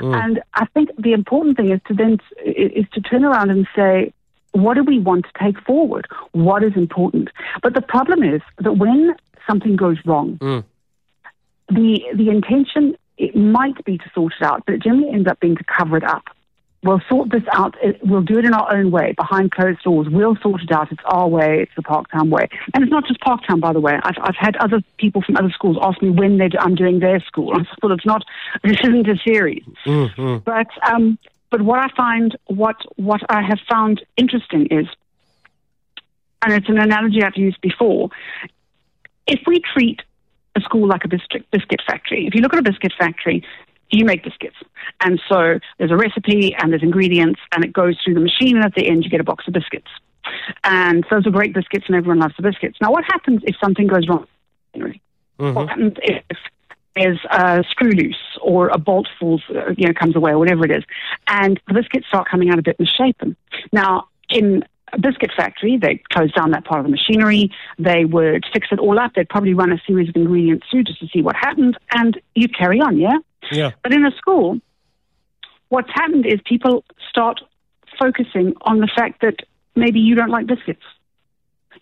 Mm. 0.01 0.25
And 0.25 0.43
I 0.55 0.67
think 0.67 0.91
the 0.99 1.13
important 1.13 1.57
thing 1.57 1.71
is 1.71 1.81
to 1.89 1.95
then 1.95 2.19
is 2.45 2.87
to 2.93 3.01
turn 3.01 3.25
around 3.25 3.51
and 3.51 3.67
say, 3.75 4.13
what 4.53 4.75
do 4.75 4.83
we 4.83 4.99
want 4.99 5.25
to 5.25 5.45
take 5.45 5.61
forward? 5.63 6.07
What 6.33 6.63
is 6.63 6.73
important? 6.77 7.31
But 7.63 7.75
the 7.75 7.83
problem 7.83 8.23
is 8.23 8.41
that 8.59 8.73
when 8.73 9.15
something 9.47 9.77
goes 9.77 9.99
wrong, 10.05 10.39
mm. 10.39 10.65
the 11.69 12.03
the 12.15 12.31
intention 12.31 12.97
it 13.19 13.35
might 13.37 13.85
be 13.85 13.99
to 13.99 14.11
sort 14.15 14.33
it 14.41 14.45
out, 14.45 14.65
but 14.65 14.77
it 14.77 14.83
generally 14.83 15.11
ends 15.11 15.29
up 15.29 15.41
being 15.41 15.57
to 15.57 15.65
cover 15.65 15.97
it 15.97 16.05
up. 16.05 16.25
We'll 16.85 17.01
sort 17.09 17.31
this 17.31 17.43
out. 17.53 17.75
We'll 18.05 18.23
do 18.23 18.39
it 18.39 18.45
in 18.45 18.55
our 18.55 18.73
own 18.73 18.93
way, 18.93 19.13
behind 19.17 19.51
closed 19.51 19.83
doors. 19.83 20.07
We'll 20.09 20.37
sort 20.37 20.63
it 20.63 20.71
out. 20.71 20.93
It's 20.93 21.03
our 21.07 21.27
way. 21.27 21.63
It's 21.63 21.73
the 21.75 21.83
Parktown 21.83 22.31
way. 22.31 22.49
And 22.73 22.85
it's 22.85 22.93
not 22.93 23.05
just 23.05 23.19
Parktown, 23.21 23.61
by 23.61 23.73
the 23.73 23.81
way. 23.81 23.99
I've, 24.01 24.15
I've 24.23 24.37
had 24.37 24.55
other 24.59 24.81
people 24.97 25.21
from 25.21 25.37
other 25.37 25.51
schools 25.51 25.77
ask 25.83 26.01
me 26.01 26.11
when 26.11 26.39
do, 26.39 26.57
I'm 26.61 26.77
doing 26.77 27.01
their 27.01 27.19
school. 27.19 27.53
I 27.53 27.65
thought 27.81 27.91
it's 27.91 28.07
not. 28.07 28.25
This 28.63 28.77
isn't 28.85 29.09
a 29.09 29.17
series. 29.27 29.65
Mm-hmm. 29.85 30.37
But 30.45 30.69
um, 30.89 31.19
but 31.51 31.63
what 31.63 31.81
I 31.81 31.89
find, 31.97 32.39
what 32.47 32.77
what 32.95 33.23
I 33.29 33.43
have 33.43 33.59
found 33.69 34.05
interesting 34.17 34.67
is, 34.67 34.87
and 36.43 36.53
it's 36.53 36.69
an 36.69 36.79
analogy 36.79 37.25
I've 37.25 37.37
used 37.37 37.61
before. 37.61 38.11
If 39.27 39.41
we 39.49 39.61
treat 39.75 40.03
a 40.59 40.65
school 40.65 40.87
like 40.87 41.05
a 41.05 41.09
biscuit, 41.09 41.47
biscuit 41.51 41.81
factory. 41.87 42.27
If 42.27 42.35
you 42.35 42.41
look 42.41 42.53
at 42.53 42.59
a 42.59 42.63
biscuit 42.63 42.93
factory, 42.99 43.45
you 43.91 44.05
make 44.05 44.23
biscuits. 44.23 44.57
And 45.01 45.21
so 45.29 45.59
there's 45.79 45.91
a 45.91 45.97
recipe 45.97 46.55
and 46.59 46.73
there's 46.73 46.83
ingredients 46.83 47.41
and 47.53 47.65
it 47.65 47.73
goes 47.73 47.97
through 48.05 48.15
the 48.15 48.21
machine 48.21 48.57
and 48.57 48.65
at 48.65 48.75
the 48.75 48.87
end 48.87 49.05
you 49.05 49.11
get 49.11 49.21
a 49.21 49.25
box 49.25 49.47
of 49.47 49.55
biscuits. 49.55 49.89
And 50.65 51.07
those 51.11 51.27
are 51.27 51.31
great 51.31 51.55
biscuits 51.55 51.87
and 51.89 51.97
everyone 51.97 52.19
loves 52.19 52.35
the 52.37 52.43
biscuits. 52.43 52.79
Now 52.81 52.91
what 52.91 53.05
happens 53.05 53.43
if 53.45 53.57
something 53.63 53.87
goes 53.87 54.09
wrong? 54.09 54.27
Mm-hmm. 54.77 55.55
What 55.55 55.69
happens 55.69 55.95
if 56.03 56.37
there's 56.95 57.21
a 57.31 57.65
screw 57.71 57.93
loose 57.93 58.39
or 58.43 58.69
a 58.69 58.79
bolt 58.79 59.09
falls, 59.19 59.43
uh, 59.51 59.73
you 59.77 59.87
know, 59.87 59.95
comes 59.95 60.17
away 60.17 60.33
or 60.33 60.39
whatever 60.39 60.65
it 60.65 60.71
is, 60.71 60.85
and 61.29 61.61
the 61.69 61.75
biscuits 61.75 62.07
start 62.09 62.29
coming 62.29 62.51
out 62.51 62.59
a 62.59 62.63
bit 62.63 62.79
misshapen. 62.79 63.37
Now, 63.73 64.09
in 64.29 64.65
a 64.93 64.99
biscuit 64.99 65.31
factory. 65.37 65.77
They'd 65.77 66.09
close 66.11 66.33
down 66.33 66.51
that 66.53 66.65
part 66.65 66.81
of 66.81 66.87
the 66.87 66.91
machinery. 66.91 67.51
They 67.79 68.05
would 68.05 68.45
fix 68.53 68.69
it 68.71 68.79
all 68.79 68.99
up. 68.99 69.15
They'd 69.15 69.29
probably 69.29 69.55
run 69.55 69.73
a 69.73 69.81
series 69.87 70.09
of 70.09 70.17
ingredients 70.17 70.67
through 70.71 70.85
just 70.85 71.01
to 71.01 71.09
see 71.09 71.23
what 71.23 71.37
happened, 71.37 71.79
and 71.93 72.21
you 72.35 72.49
carry 72.49 72.81
on, 72.81 72.99
yeah? 72.99 73.19
Yeah. 73.51 73.71
But 73.83 73.93
in 73.93 74.05
a 74.05 74.11
school, 74.13 74.61
what's 75.69 75.91
happened 75.93 76.27
is 76.27 76.41
people 76.45 76.85
start 77.09 77.41
focusing 77.99 78.55
on 78.63 78.79
the 78.79 78.91
fact 78.95 79.21
that 79.23 79.37
maybe 79.75 80.01
you 80.01 80.15
don't 80.15 80.31
like 80.31 80.47
biscuits. 80.47 80.83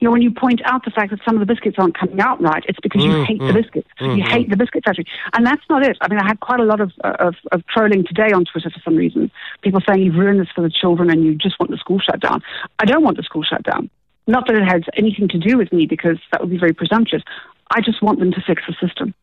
You 0.01 0.07
know, 0.07 0.13
when 0.13 0.23
you 0.23 0.31
point 0.31 0.61
out 0.65 0.85
the 0.85 0.91
fact 0.91 1.11
that 1.11 1.21
some 1.25 1.35
of 1.35 1.41
the 1.41 1.47
biscuits 1.47 1.77
aren't 1.79 1.99
coming 1.99 2.21
out 2.21 2.41
right, 2.41 2.65
it's 2.69 2.79
because 2.83 3.03
you 3.03 3.11
mm, 3.11 3.27
hate 3.27 3.39
the 3.39 3.53
mm, 3.53 3.63
biscuits. 3.63 3.89
You 4.01 4.09
mm, 4.09 4.29
hate 4.29 4.51
the 4.51 4.57
biscuit 4.57 4.85
factory, 4.85 5.07
and 5.33 5.47
that's 5.47 5.63
not 5.71 5.85
it. 5.85 5.97
I 6.01 6.09
mean, 6.09 6.19
I 6.19 6.27
had 6.27 6.41
quite 6.41 6.61
a 6.61 6.65
lot 6.65 6.81
of, 6.81 6.93
of 7.03 7.35
of 7.53 7.67
trolling 7.67 8.05
today 8.05 8.33
on 8.33 8.45
Twitter 8.45 8.71
for 8.71 8.81
some 8.85 8.97
reason. 8.97 9.31
People 9.63 9.81
saying 9.87 10.03
you've 10.03 10.17
ruined 10.17 10.41
this 10.41 10.49
for 10.55 10.63
the 10.63 10.71
children 10.71 11.11
and 11.11 11.25
you 11.25 11.35
just 11.35 11.59
want 11.59 11.71
the 11.71 11.79
school 11.79 11.99
shut 11.99 12.21
down. 12.21 12.43
I 12.79 12.85
don't 12.85 13.03
want 13.03 13.17
the 13.17 13.23
school 13.23 13.43
shut 13.43 13.63
down. 13.63 13.91
Not 14.27 14.47
that 14.49 14.57
it 14.57 14.65
has 14.65 14.83
anything 14.97 15.29
to 15.29 15.39
do 15.39 15.57
with 15.57 15.73
me, 15.73 15.87
because 15.87 16.19
that 16.33 16.41
would 16.41 16.51
be 16.51 16.59
very 16.59 16.73
presumptuous. 16.73 17.23
I 17.71 17.81
just 17.81 18.03
want 18.03 18.19
them 18.19 18.33
to 18.33 18.41
fix 18.47 18.63
the 18.67 18.75
system. 18.87 19.15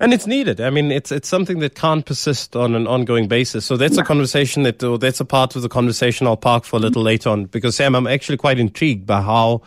And 0.00 0.12
it's 0.12 0.26
needed. 0.26 0.60
I 0.60 0.70
mean, 0.70 0.92
it's 0.92 1.10
it's 1.10 1.28
something 1.28 1.60
that 1.60 1.74
can't 1.74 2.04
persist 2.04 2.56
on 2.56 2.74
an 2.74 2.86
ongoing 2.86 3.28
basis. 3.28 3.64
So 3.64 3.76
that's 3.76 3.96
a 3.96 4.04
conversation 4.04 4.64
that, 4.64 4.82
or 4.82 4.98
that's 4.98 5.20
a 5.20 5.24
part 5.24 5.56
of 5.56 5.62
the 5.62 5.68
conversation 5.68 6.26
I'll 6.26 6.36
park 6.36 6.64
for 6.64 6.76
a 6.76 6.78
little 6.78 7.02
later 7.02 7.30
on. 7.30 7.46
Because 7.46 7.76
Sam, 7.76 7.94
I'm 7.94 8.06
actually 8.06 8.36
quite 8.36 8.58
intrigued 8.58 9.06
by 9.06 9.22
how 9.22 9.62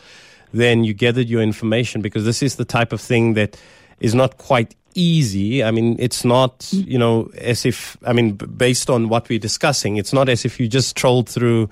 then 0.54 0.84
you 0.84 0.94
gathered 0.94 1.28
your 1.28 1.42
information 1.42 2.02
because 2.02 2.24
this 2.24 2.42
is 2.42 2.56
the 2.56 2.66
type 2.66 2.94
of 2.94 3.02
thing 3.02 3.34
that 3.34 3.60
is 4.00 4.14
not 4.14 4.38
quite 4.38 4.76
easy. 4.96 5.64
I 5.64 5.72
mean, 5.72 5.98
it's 6.00 6.24
not, 6.24 6.60
mm. 6.60 6.88
you 6.88 6.98
know, 6.98 7.30
as 7.38 7.66
if, 7.66 7.98
I 8.06 8.14
mean, 8.14 8.34
b- 8.34 8.46
based 8.46 8.90
on 8.90 9.10
what 9.10 9.28
we're 9.30 9.40
discussing, 9.40 9.98
it's 9.98 10.14
not 10.14 10.30
as 10.30 10.46
if 10.46 10.60
you 10.60 10.68
just 10.68 10.96
trolled 10.96 11.30
through 11.30 11.70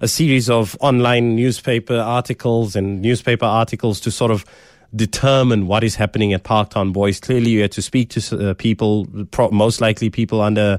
a 0.00 0.08
series 0.08 0.48
of 0.48 0.76
online 0.80 1.36
newspaper 1.36 1.96
articles 1.96 2.74
and 2.74 3.02
newspaper 3.02 3.44
articles 3.44 4.00
to 4.00 4.10
sort 4.10 4.30
of 4.30 4.44
determine 4.94 5.66
what 5.66 5.84
is 5.84 5.94
happening 5.94 6.32
at 6.32 6.44
Parktown 6.44 6.92
Boys. 6.92 7.20
Clearly, 7.20 7.50
you 7.50 7.62
had 7.62 7.72
to 7.72 7.82
speak 7.82 8.10
to 8.10 8.50
uh, 8.50 8.54
people, 8.54 9.06
pro- 9.30 9.50
most 9.50 9.80
likely 9.80 10.10
people 10.10 10.40
under 10.40 10.78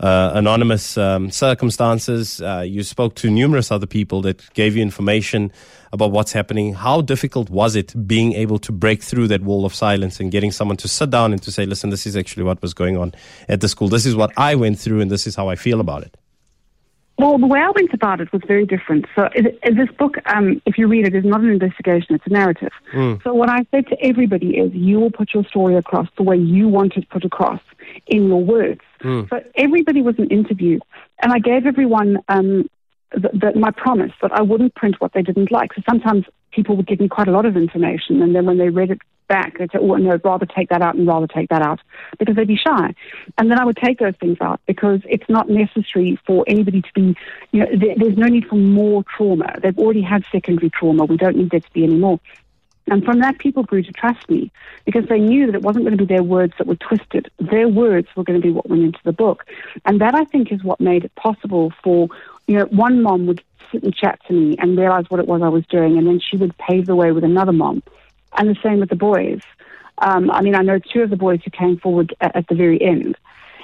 uh, 0.00 0.32
anonymous 0.34 0.98
um, 0.98 1.30
circumstances. 1.30 2.42
Uh, 2.42 2.60
you 2.60 2.82
spoke 2.82 3.14
to 3.16 3.30
numerous 3.30 3.70
other 3.70 3.86
people 3.86 4.22
that 4.22 4.52
gave 4.54 4.76
you 4.76 4.82
information 4.82 5.52
about 5.92 6.10
what's 6.10 6.32
happening. 6.32 6.74
How 6.74 7.00
difficult 7.00 7.48
was 7.50 7.76
it 7.76 7.94
being 8.06 8.32
able 8.32 8.58
to 8.58 8.72
break 8.72 9.02
through 9.02 9.28
that 9.28 9.42
wall 9.42 9.64
of 9.64 9.74
silence 9.74 10.18
and 10.18 10.32
getting 10.32 10.50
someone 10.50 10.76
to 10.78 10.88
sit 10.88 11.10
down 11.10 11.32
and 11.32 11.40
to 11.42 11.52
say, 11.52 11.64
listen, 11.64 11.90
this 11.90 12.06
is 12.06 12.16
actually 12.16 12.42
what 12.42 12.60
was 12.60 12.74
going 12.74 12.96
on 12.96 13.14
at 13.48 13.60
the 13.60 13.68
school. 13.68 13.88
This 13.88 14.04
is 14.04 14.16
what 14.16 14.32
I 14.36 14.56
went 14.56 14.78
through, 14.78 15.00
and 15.00 15.10
this 15.10 15.26
is 15.26 15.36
how 15.36 15.48
I 15.48 15.54
feel 15.54 15.80
about 15.80 16.02
it. 16.02 16.16
Well, 17.16 17.38
the 17.38 17.46
way 17.46 17.60
I 17.60 17.70
went 17.70 17.94
about 17.94 18.20
it 18.20 18.32
was 18.32 18.42
very 18.46 18.66
different. 18.66 19.06
So, 19.14 19.28
it, 19.34 19.58
it- 19.62 19.76
this 19.76 19.88
book, 19.96 20.16
um, 20.26 20.60
if 20.66 20.76
you 20.78 20.88
read 20.88 21.06
it, 21.06 21.14
is 21.14 21.24
not 21.24 21.40
an 21.40 21.50
investigation; 21.50 22.14
it's 22.16 22.26
a 22.26 22.30
narrative. 22.30 22.72
So, 23.22 23.32
what 23.34 23.48
I 23.48 23.64
said 23.70 23.86
to 23.88 23.96
everybody 24.04 24.56
is, 24.58 24.72
you 24.74 24.98
will 25.00 25.10
put 25.10 25.32
your 25.32 25.44
story 25.44 25.76
across 25.76 26.08
the 26.16 26.22
way 26.24 26.36
you 26.36 26.68
want 26.68 26.96
it 26.96 27.08
put 27.10 27.24
across 27.24 27.60
in 28.06 28.26
your 28.28 28.42
words. 28.42 28.80
So, 29.28 29.42
everybody 29.56 30.02
was 30.02 30.16
an 30.18 30.28
interview, 30.28 30.80
and 31.22 31.32
I 31.32 31.38
gave 31.38 31.66
everyone 31.66 32.18
um, 32.28 32.68
the, 33.12 33.52
my 33.54 33.70
promise 33.70 34.12
that 34.22 34.32
I 34.32 34.42
wouldn't 34.42 34.74
print 34.74 34.96
what 35.00 35.12
they 35.12 35.22
didn't 35.22 35.52
like. 35.52 35.72
So, 35.74 35.82
sometimes 35.88 36.24
people 36.54 36.76
would 36.76 36.86
give 36.86 37.00
me 37.00 37.08
quite 37.08 37.28
a 37.28 37.32
lot 37.32 37.46
of 37.46 37.56
information, 37.56 38.22
and 38.22 38.34
then 38.34 38.46
when 38.46 38.58
they 38.58 38.68
read 38.68 38.90
it 38.90 38.98
back, 39.26 39.58
they'd 39.58 39.70
say, 39.72 39.78
"Oh, 39.78 39.94
no, 39.96 40.18
rather 40.22 40.46
take 40.46 40.68
that 40.68 40.82
out 40.82 40.94
and 40.94 41.06
rather 41.06 41.26
take 41.26 41.48
that 41.48 41.62
out," 41.62 41.80
because 42.18 42.36
they'd 42.36 42.46
be 42.46 42.56
shy. 42.56 42.94
And 43.38 43.50
then 43.50 43.58
I 43.58 43.64
would 43.64 43.76
take 43.76 43.98
those 43.98 44.16
things 44.16 44.38
out 44.40 44.60
because 44.66 45.00
it's 45.08 45.28
not 45.28 45.48
necessary 45.48 46.18
for 46.26 46.44
anybody 46.46 46.82
to 46.82 46.92
be, 46.94 47.16
you 47.52 47.60
know, 47.60 47.66
there, 47.74 47.94
there's 47.96 48.16
no 48.16 48.26
need 48.26 48.46
for 48.46 48.56
more 48.56 49.04
trauma. 49.16 49.54
They've 49.62 49.78
already 49.78 50.02
had 50.02 50.24
secondary 50.30 50.70
trauma. 50.70 51.04
We 51.04 51.16
don't 51.16 51.36
need 51.36 51.50
there 51.50 51.60
to 51.60 51.72
be 51.72 51.84
any 51.84 51.96
more. 51.96 52.20
And 52.86 53.04
from 53.04 53.20
that, 53.20 53.38
people 53.38 53.62
grew 53.62 53.82
to 53.82 53.92
trust 53.92 54.28
me 54.28 54.52
because 54.84 55.06
they 55.08 55.18
knew 55.18 55.46
that 55.46 55.54
it 55.54 55.62
wasn't 55.62 55.84
going 55.84 55.96
to 55.96 56.04
be 56.04 56.12
their 56.12 56.22
words 56.22 56.52
that 56.58 56.66
were 56.66 56.76
twisted. 56.76 57.30
Their 57.38 57.68
words 57.68 58.08
were 58.14 58.24
going 58.24 58.40
to 58.40 58.46
be 58.46 58.52
what 58.52 58.68
went 58.68 58.82
into 58.82 58.98
the 59.04 59.12
book. 59.12 59.46
And 59.86 60.00
that, 60.00 60.14
I 60.14 60.24
think, 60.24 60.52
is 60.52 60.62
what 60.62 60.80
made 60.80 61.04
it 61.04 61.14
possible 61.14 61.72
for, 61.82 62.08
you 62.46 62.58
know, 62.58 62.66
one 62.66 63.02
mom 63.02 63.26
would 63.26 63.42
sit 63.72 63.82
and 63.82 63.94
chat 63.94 64.20
to 64.28 64.34
me 64.34 64.56
and 64.58 64.78
realize 64.78 65.06
what 65.08 65.20
it 65.20 65.26
was 65.26 65.40
I 65.42 65.48
was 65.48 65.66
doing, 65.66 65.96
and 65.96 66.06
then 66.06 66.20
she 66.20 66.36
would 66.36 66.56
pave 66.58 66.86
the 66.86 66.94
way 66.94 67.10
with 67.12 67.24
another 67.24 67.52
mom. 67.52 67.82
And 68.36 68.48
the 68.48 68.56
same 68.62 68.80
with 68.80 68.90
the 68.90 68.96
boys. 68.96 69.40
Um, 69.98 70.30
I 70.30 70.42
mean, 70.42 70.54
I 70.54 70.62
know 70.62 70.78
two 70.78 71.02
of 71.02 71.10
the 71.10 71.16
boys 71.16 71.40
who 71.44 71.50
came 71.50 71.78
forward 71.78 72.14
at, 72.20 72.36
at 72.36 72.48
the 72.48 72.54
very 72.54 72.82
end. 72.82 73.16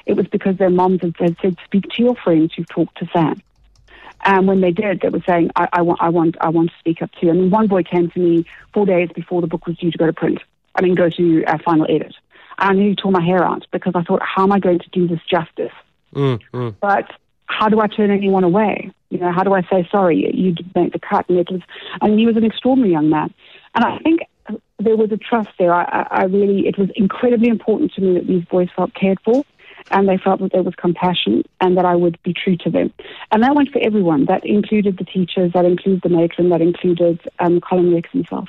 It 0.06 0.14
was 0.14 0.26
because 0.28 0.56
their 0.56 0.70
moms 0.70 1.00
had, 1.02 1.36
said, 1.42 1.56
"Speak 1.64 1.84
to 1.90 2.02
your 2.02 2.14
friends 2.16 2.54
who've 2.54 2.68
talked 2.68 2.98
to 2.98 3.08
Sam." 3.12 3.42
And 4.24 4.46
when 4.46 4.60
they 4.60 4.70
did, 4.70 5.00
they 5.00 5.08
were 5.08 5.22
saying, 5.26 5.50
I, 5.56 5.68
I, 5.72 5.82
want, 5.82 6.00
I, 6.02 6.08
want, 6.08 6.36
I 6.40 6.48
want 6.48 6.70
to 6.70 6.76
speak 6.78 7.02
up 7.02 7.10
too. 7.20 7.30
I 7.30 7.32
mean, 7.32 7.50
one 7.50 7.66
boy 7.66 7.82
came 7.82 8.10
to 8.10 8.18
me 8.18 8.44
four 8.74 8.86
days 8.86 9.08
before 9.14 9.40
the 9.40 9.46
book 9.46 9.66
was 9.66 9.76
due 9.78 9.90
to 9.90 9.98
go 9.98 10.06
to 10.06 10.12
print. 10.12 10.40
I 10.74 10.82
mean, 10.82 10.94
go 10.94 11.08
to 11.08 11.44
uh, 11.44 11.58
final 11.64 11.86
edit. 11.88 12.14
And 12.58 12.70
I 12.70 12.72
nearly 12.74 12.96
tore 12.96 13.12
my 13.12 13.24
hair 13.24 13.42
out 13.44 13.66
because 13.70 13.94
I 13.96 14.02
thought, 14.02 14.22
how 14.22 14.42
am 14.42 14.52
I 14.52 14.58
going 14.58 14.78
to 14.78 14.90
do 14.90 15.08
this 15.08 15.20
justice? 15.28 15.72
Mm, 16.14 16.40
mm. 16.52 16.74
But 16.80 17.10
how 17.46 17.68
do 17.68 17.80
I 17.80 17.86
turn 17.86 18.10
anyone 18.10 18.44
away? 18.44 18.92
You 19.08 19.18
know, 19.18 19.32
how 19.32 19.42
do 19.42 19.54
I 19.54 19.62
say 19.62 19.88
sorry? 19.90 20.30
You 20.34 20.52
did 20.52 20.74
make 20.74 20.92
the 20.92 21.00
cut, 21.00 21.28
and 21.28 21.38
it 21.38 21.50
was. 21.50 21.62
And 22.00 22.18
he 22.18 22.26
was 22.26 22.36
an 22.36 22.44
extraordinary 22.44 22.92
young 22.92 23.10
man, 23.10 23.34
and 23.74 23.84
I 23.84 23.98
think 23.98 24.20
there 24.78 24.96
was 24.96 25.10
a 25.12 25.16
trust 25.16 25.50
there. 25.58 25.74
I, 25.74 25.82
I, 25.82 26.06
I 26.10 26.22
really, 26.24 26.66
it 26.66 26.78
was 26.78 26.88
incredibly 26.94 27.48
important 27.48 27.92
to 27.94 28.00
me 28.00 28.14
that 28.14 28.26
these 28.26 28.44
boys 28.44 28.68
felt 28.74 28.94
cared 28.94 29.18
for, 29.24 29.44
and 29.90 30.08
they 30.08 30.18
felt 30.18 30.40
that 30.40 30.52
there 30.52 30.62
was 30.62 30.74
compassion, 30.74 31.42
and 31.60 31.76
that 31.76 31.84
I 31.84 31.96
would 31.96 32.18
be 32.22 32.32
true 32.32 32.56
to 32.58 32.70
them. 32.70 32.92
And 33.30 33.42
that 33.42 33.54
went 33.54 33.70
for 33.70 33.80
everyone. 33.80 34.26
That 34.26 34.44
included 34.44 34.98
the 34.98 35.04
teachers, 35.04 35.52
that 35.52 35.64
included 35.64 36.02
the 36.02 36.08
matron, 36.08 36.50
that 36.50 36.60
included 36.60 37.20
um, 37.38 37.60
Colin 37.60 37.94
Rex 37.94 38.10
himself. 38.10 38.48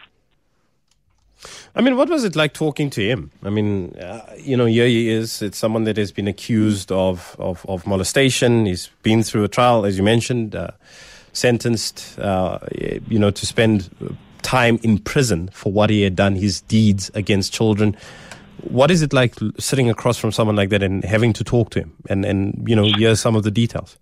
I 1.76 1.82
mean, 1.82 1.96
what 1.96 2.10
was 2.10 2.24
it 2.24 2.36
like 2.36 2.54
talking 2.54 2.90
to 2.92 3.02
him? 3.02 3.32
I 3.44 3.50
mean, 3.50 3.96
uh, 3.96 4.36
you 4.38 4.56
know, 4.56 4.66
here 4.66 4.86
he 4.86 5.10
is. 5.10 5.42
It's 5.42 5.58
someone 5.58 5.86
that 5.86 5.98
has 5.98 6.12
been 6.12 6.28
accused 6.28 6.92
of, 6.92 7.36
of, 7.40 7.66
of 7.68 7.88
molestation. 7.88 8.66
He's 8.68 8.90
been 9.02 9.24
through 9.24 9.44
a 9.44 9.48
trial, 9.48 9.86
as 9.86 9.98
you 9.98 10.04
mentioned, 10.04 10.56
uh, 10.56 10.72
sentenced, 11.34 12.20
uh, 12.20 12.60
you 13.08 13.18
know, 13.18 13.32
to 13.32 13.46
spend 13.46 13.90
time 14.44 14.80
in 14.84 15.00
prison 15.00 15.50
for 15.54 15.72
what 15.72 15.90
he 15.90 16.02
had 16.02 16.16
done, 16.16 16.36
his 16.36 16.62
deeds 16.62 17.10
against 17.16 17.54
children. 17.54 17.96
What 18.64 18.92
is 18.92 19.02
it 19.02 19.14
like 19.14 19.36
sitting 19.60 19.90
across 19.90 20.18
from 20.18 20.32
someone 20.32 20.56
like 20.56 20.70
that 20.70 20.84
and 20.84 21.04
having 21.04 21.34
to 21.34 21.44
talk 21.44 21.72
to 21.72 21.80
him 21.80 21.94
and, 22.10 22.26
and 22.26 22.64
you 22.68 22.76
know, 22.76 22.84
hear 22.84 23.16
some 23.16 23.36
of 23.36 23.44
the 23.44 23.52
details? 23.52 23.98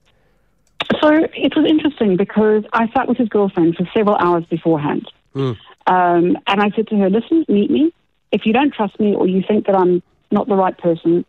So 1.01 1.09
it 1.33 1.55
was 1.55 1.65
interesting 1.69 2.17
because 2.17 2.63
I 2.73 2.89
sat 2.91 3.07
with 3.07 3.17
his 3.17 3.29
girlfriend 3.29 3.75
for 3.75 3.87
several 3.95 4.15
hours 4.17 4.45
beforehand. 4.45 5.09
Um, 5.87 6.37
and 6.47 6.61
I 6.61 6.71
said 6.75 6.87
to 6.87 6.97
her, 6.97 7.09
listen, 7.09 7.45
meet 7.47 7.71
me. 7.71 7.93
If 8.31 8.45
you 8.45 8.53
don't 8.53 8.73
trust 8.73 8.99
me 8.99 9.15
or 9.15 9.27
you 9.27 9.43
think 9.47 9.65
that 9.65 9.75
I'm 9.75 10.03
not 10.31 10.47
the 10.47 10.55
right 10.55 10.77
person, 10.77 11.25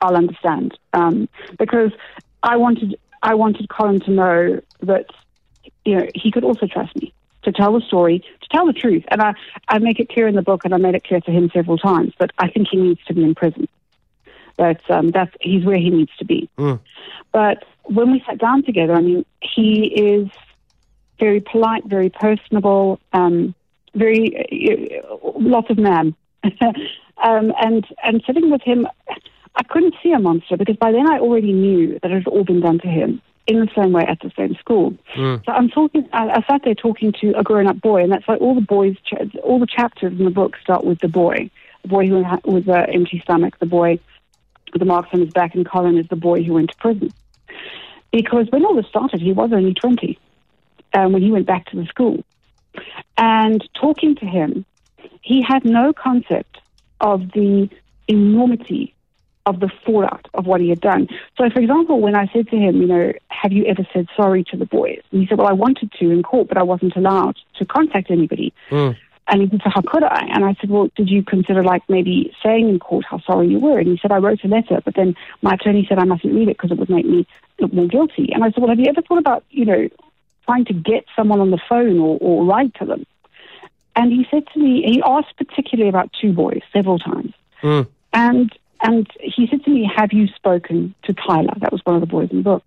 I'll 0.00 0.16
understand. 0.16 0.78
Um, 0.92 1.28
because 1.58 1.92
I 2.42 2.56
wanted, 2.56 2.96
I 3.22 3.34
wanted 3.34 3.68
Colin 3.68 4.00
to 4.00 4.10
know 4.10 4.60
that, 4.82 5.06
you 5.84 5.96
know, 5.96 6.06
he 6.14 6.30
could 6.30 6.44
also 6.44 6.66
trust 6.66 6.96
me 6.96 7.12
to 7.42 7.52
tell 7.52 7.72
the 7.72 7.80
story, 7.86 8.20
to 8.40 8.48
tell 8.50 8.66
the 8.66 8.72
truth. 8.72 9.04
And 9.08 9.20
I, 9.22 9.34
I 9.68 9.78
make 9.78 10.00
it 10.00 10.08
clear 10.08 10.28
in 10.28 10.34
the 10.34 10.42
book, 10.42 10.64
and 10.64 10.74
I 10.74 10.78
made 10.78 10.94
it 10.94 11.04
clear 11.04 11.20
to 11.20 11.30
him 11.30 11.50
several 11.52 11.78
times, 11.78 12.12
that 12.18 12.30
I 12.38 12.48
think 12.50 12.68
he 12.70 12.76
needs 12.76 13.02
to 13.06 13.14
be 13.14 13.24
in 13.24 13.34
prison. 13.34 13.68
That 14.58 14.82
um, 14.90 15.10
that's 15.10 15.34
he's 15.40 15.64
where 15.64 15.78
he 15.78 15.90
needs 15.90 16.14
to 16.18 16.24
be. 16.24 16.50
But 17.32 17.64
when 17.84 18.12
we 18.12 18.22
sat 18.26 18.38
down 18.38 18.62
together, 18.62 18.94
I 18.94 19.00
mean, 19.00 19.24
he 19.40 19.86
is 19.86 20.28
very 21.18 21.40
polite, 21.40 21.84
very 21.86 22.10
personable, 22.10 23.00
um, 23.12 23.54
very 23.94 25.02
uh, 25.02 25.16
lots 25.38 25.70
of 25.70 25.78
man. 25.78 26.14
um, 26.44 27.52
and 27.60 27.86
and 28.02 28.22
sitting 28.26 28.50
with 28.50 28.62
him, 28.62 28.86
I 29.54 29.62
couldn't 29.62 29.94
see 30.02 30.12
a 30.12 30.18
monster 30.18 30.58
because 30.58 30.76
by 30.76 30.92
then 30.92 31.10
I 31.10 31.20
already 31.20 31.52
knew 31.52 31.98
that 32.02 32.10
it 32.10 32.14
had 32.14 32.26
all 32.26 32.44
been 32.44 32.60
done 32.60 32.80
to 32.80 32.88
him 32.88 33.22
in 33.50 33.60
the 33.60 33.68
same 33.74 33.92
way 33.92 34.04
at 34.06 34.20
the 34.20 34.30
same 34.36 34.54
school. 34.54 34.94
So 35.44 35.52
I'm 35.52 35.68
talking. 35.68 36.08
I, 36.12 36.28
I 36.28 36.44
sat 36.48 36.62
there 36.64 36.74
talking 36.74 37.12
to 37.20 37.32
a 37.36 37.42
grown-up 37.42 37.80
boy, 37.80 38.02
and 38.02 38.12
that's 38.12 38.26
why 38.26 38.36
all 38.36 38.54
the 38.54 38.60
boys, 38.60 38.96
all 39.42 39.58
the 39.58 39.66
chapters 39.66 40.12
in 40.18 40.24
the 40.24 40.30
book 40.30 40.56
start 40.62 40.84
with 40.84 41.00
the 41.00 41.08
boy, 41.08 41.50
the 41.82 41.88
boy 41.88 42.06
who 42.06 42.22
had, 42.22 42.44
with 42.44 42.66
the 42.66 42.88
empty 42.88 43.20
stomach, 43.20 43.58
the 43.58 43.66
boy 43.66 43.98
with 44.72 44.80
the 44.80 44.86
marks 44.86 45.08
on 45.12 45.20
his 45.20 45.32
back, 45.32 45.54
and 45.54 45.68
Colin 45.68 45.98
is 45.98 46.06
the 46.08 46.16
boy 46.16 46.42
who 46.42 46.54
went 46.54 46.70
to 46.70 46.76
prison. 46.76 47.10
Because 48.12 48.46
when 48.50 48.64
all 48.64 48.74
this 48.74 48.86
started, 48.86 49.20
he 49.20 49.32
was 49.32 49.52
only 49.52 49.74
20 49.74 50.18
um, 50.94 51.12
when 51.12 51.22
he 51.22 51.30
went 51.30 51.46
back 51.46 51.66
to 51.66 51.76
the 51.76 51.86
school. 51.86 52.24
And 53.18 53.68
talking 53.74 54.14
to 54.16 54.26
him, 54.26 54.64
he 55.22 55.42
had 55.42 55.64
no 55.64 55.92
concept 55.92 56.58
of 57.00 57.32
the 57.32 57.68
enormity 58.08 58.94
of 59.46 59.60
the 59.60 59.70
fallout 59.84 60.28
of 60.34 60.46
what 60.46 60.60
he 60.60 60.68
had 60.68 60.80
done. 60.80 61.08
So, 61.36 61.48
for 61.50 61.60
example, 61.60 62.00
when 62.00 62.14
I 62.14 62.26
said 62.32 62.48
to 62.48 62.56
him, 62.56 62.80
you 62.80 62.86
know, 62.86 63.12
have 63.28 63.52
you 63.52 63.64
ever 63.64 63.86
said 63.92 64.06
sorry 64.16 64.44
to 64.44 64.56
the 64.56 64.66
boys? 64.66 65.00
And 65.10 65.22
he 65.22 65.26
said, 65.26 65.38
well, 65.38 65.48
I 65.48 65.52
wanted 65.52 65.92
to 65.92 66.10
in 66.10 66.22
court, 66.22 66.48
but 66.48 66.58
I 66.58 66.62
wasn't 66.62 66.96
allowed 66.96 67.36
to 67.56 67.64
contact 67.64 68.10
anybody. 68.10 68.52
Mm. 68.70 68.96
And 69.28 69.42
he 69.42 69.48
said, 69.48 69.60
so 69.62 69.70
how 69.72 69.82
could 69.82 70.02
I? 70.02 70.26
And 70.32 70.44
I 70.44 70.56
said, 70.60 70.70
well, 70.70 70.90
did 70.96 71.08
you 71.08 71.22
consider 71.22 71.62
like 71.62 71.82
maybe 71.88 72.34
saying 72.42 72.68
in 72.68 72.78
court 72.80 73.04
how 73.08 73.20
sorry 73.20 73.48
you 73.48 73.60
were? 73.60 73.78
And 73.78 73.88
he 73.88 73.98
said, 74.02 74.10
I 74.10 74.18
wrote 74.18 74.42
a 74.44 74.48
letter, 74.48 74.80
but 74.84 74.94
then 74.96 75.14
my 75.40 75.54
attorney 75.54 75.86
said 75.88 75.98
I 75.98 76.04
mustn't 76.04 76.34
read 76.34 76.48
it 76.48 76.56
because 76.56 76.72
it 76.72 76.78
would 76.78 76.90
make 76.90 77.06
me 77.06 77.26
look 77.60 77.72
more 77.72 77.86
guilty. 77.86 78.30
And 78.32 78.42
I 78.42 78.48
said, 78.50 78.58
well, 78.58 78.70
have 78.70 78.80
you 78.80 78.86
ever 78.88 79.02
thought 79.02 79.18
about, 79.18 79.44
you 79.50 79.64
know, 79.64 79.88
trying 80.46 80.64
to 80.64 80.74
get 80.74 81.04
someone 81.14 81.40
on 81.40 81.52
the 81.52 81.60
phone 81.68 81.98
or, 81.98 82.18
or 82.20 82.44
write 82.44 82.74
to 82.74 82.84
them? 82.84 83.06
And 83.94 84.12
he 84.12 84.26
said 84.30 84.46
to 84.52 84.58
me, 84.58 84.82
he 84.84 85.02
asked 85.04 85.36
particularly 85.36 85.88
about 85.88 86.10
two 86.20 86.32
boys 86.32 86.62
several 86.72 86.98
times. 86.98 87.32
Mm. 87.62 87.86
And 88.12 88.52
and 88.82 89.06
he 89.20 89.46
said 89.48 89.64
to 89.64 89.70
me, 89.70 89.90
Have 89.94 90.12
you 90.12 90.26
spoken 90.28 90.94
to 91.04 91.12
Tyler? 91.12 91.54
That 91.60 91.72
was 91.72 91.80
one 91.84 91.96
of 91.96 92.00
the 92.00 92.06
boys 92.06 92.30
in 92.30 92.38
the 92.38 92.42
book. 92.42 92.62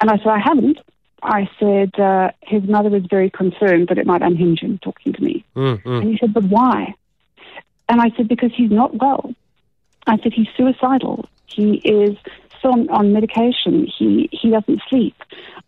And 0.00 0.10
I 0.10 0.16
said, 0.18 0.28
I 0.28 0.38
haven't. 0.38 0.78
I 1.22 1.48
said, 1.60 1.98
uh, 2.00 2.32
his 2.40 2.64
mother 2.64 2.90
was 2.90 3.04
very 3.08 3.30
concerned 3.30 3.88
that 3.88 3.98
it 3.98 4.06
might 4.06 4.22
unhinge 4.22 4.60
him 4.60 4.78
talking 4.78 5.12
to 5.12 5.22
me. 5.22 5.44
Mm, 5.54 5.80
mm. 5.82 6.00
And 6.00 6.10
he 6.10 6.18
said, 6.18 6.34
but 6.34 6.44
why? 6.44 6.94
And 7.88 8.00
I 8.00 8.10
said, 8.16 8.26
because 8.26 8.50
he's 8.56 8.72
not 8.72 8.96
well. 8.96 9.32
I 10.06 10.18
said, 10.18 10.32
he's 10.32 10.48
suicidal. 10.56 11.28
He 11.46 11.74
is 11.84 12.16
still 12.58 12.72
on, 12.72 12.88
on 12.88 13.12
medication. 13.12 13.86
He, 13.86 14.28
he 14.32 14.50
doesn't 14.50 14.82
sleep. 14.88 15.14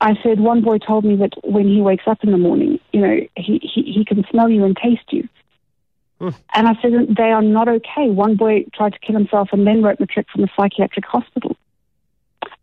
I 0.00 0.14
said, 0.24 0.40
one 0.40 0.62
boy 0.62 0.78
told 0.78 1.04
me 1.04 1.14
that 1.16 1.34
when 1.44 1.68
he 1.68 1.80
wakes 1.80 2.04
up 2.08 2.24
in 2.24 2.32
the 2.32 2.38
morning, 2.38 2.80
you 2.92 3.00
know, 3.00 3.20
he, 3.36 3.60
he, 3.62 3.82
he 3.82 4.04
can 4.04 4.24
smell 4.30 4.48
you 4.48 4.64
and 4.64 4.76
taste 4.76 5.12
you. 5.12 5.28
And 6.54 6.68
I 6.68 6.74
said, 6.80 6.92
they 7.16 7.30
are 7.30 7.42
not 7.42 7.68
okay. 7.68 8.08
One 8.08 8.36
boy 8.36 8.64
tried 8.74 8.92
to 8.92 8.98
kill 8.98 9.16
himself 9.16 9.48
and 9.52 9.66
then 9.66 9.82
wrote 9.82 10.00
matric 10.00 10.26
from 10.30 10.44
a 10.44 10.48
psychiatric 10.56 11.04
hospital. 11.04 11.56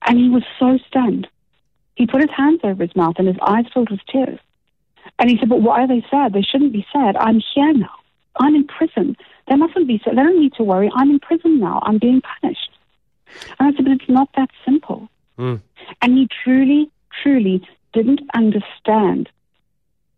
And 0.05 0.17
he 0.17 0.29
was 0.29 0.43
so 0.59 0.77
stunned. 0.87 1.27
He 1.95 2.07
put 2.07 2.21
his 2.21 2.31
hands 2.35 2.61
over 2.63 2.83
his 2.83 2.95
mouth 2.95 3.15
and 3.17 3.27
his 3.27 3.37
eyes 3.45 3.65
filled 3.73 3.91
with 3.91 3.99
tears. 4.11 4.39
And 5.19 5.29
he 5.29 5.37
said, 5.37 5.49
But 5.49 5.61
why 5.61 5.83
are 5.83 5.87
they 5.87 6.03
sad? 6.09 6.33
They 6.33 6.41
shouldn't 6.41 6.73
be 6.73 6.85
sad. 6.91 7.15
I'm 7.15 7.41
here 7.53 7.73
now. 7.73 7.95
I'm 8.37 8.55
in 8.55 8.65
prison. 8.65 9.15
They 9.47 9.55
mustn't 9.55 9.87
be 9.87 10.01
sad. 10.03 10.17
They 10.17 10.23
don't 10.23 10.39
need 10.39 10.53
to 10.53 10.63
worry. 10.63 10.89
I'm 10.95 11.09
in 11.11 11.19
prison 11.19 11.59
now. 11.59 11.81
I'm 11.83 11.97
being 11.97 12.21
punished. 12.21 12.71
And 13.59 13.67
I 13.67 13.75
said, 13.75 13.85
But 13.85 13.93
it's 13.93 14.09
not 14.09 14.29
that 14.35 14.49
simple. 14.65 15.09
Mm. 15.37 15.61
And 16.01 16.17
he 16.17 16.27
truly, 16.43 16.89
truly 17.21 17.67
didn't 17.93 18.21
understand 18.33 19.29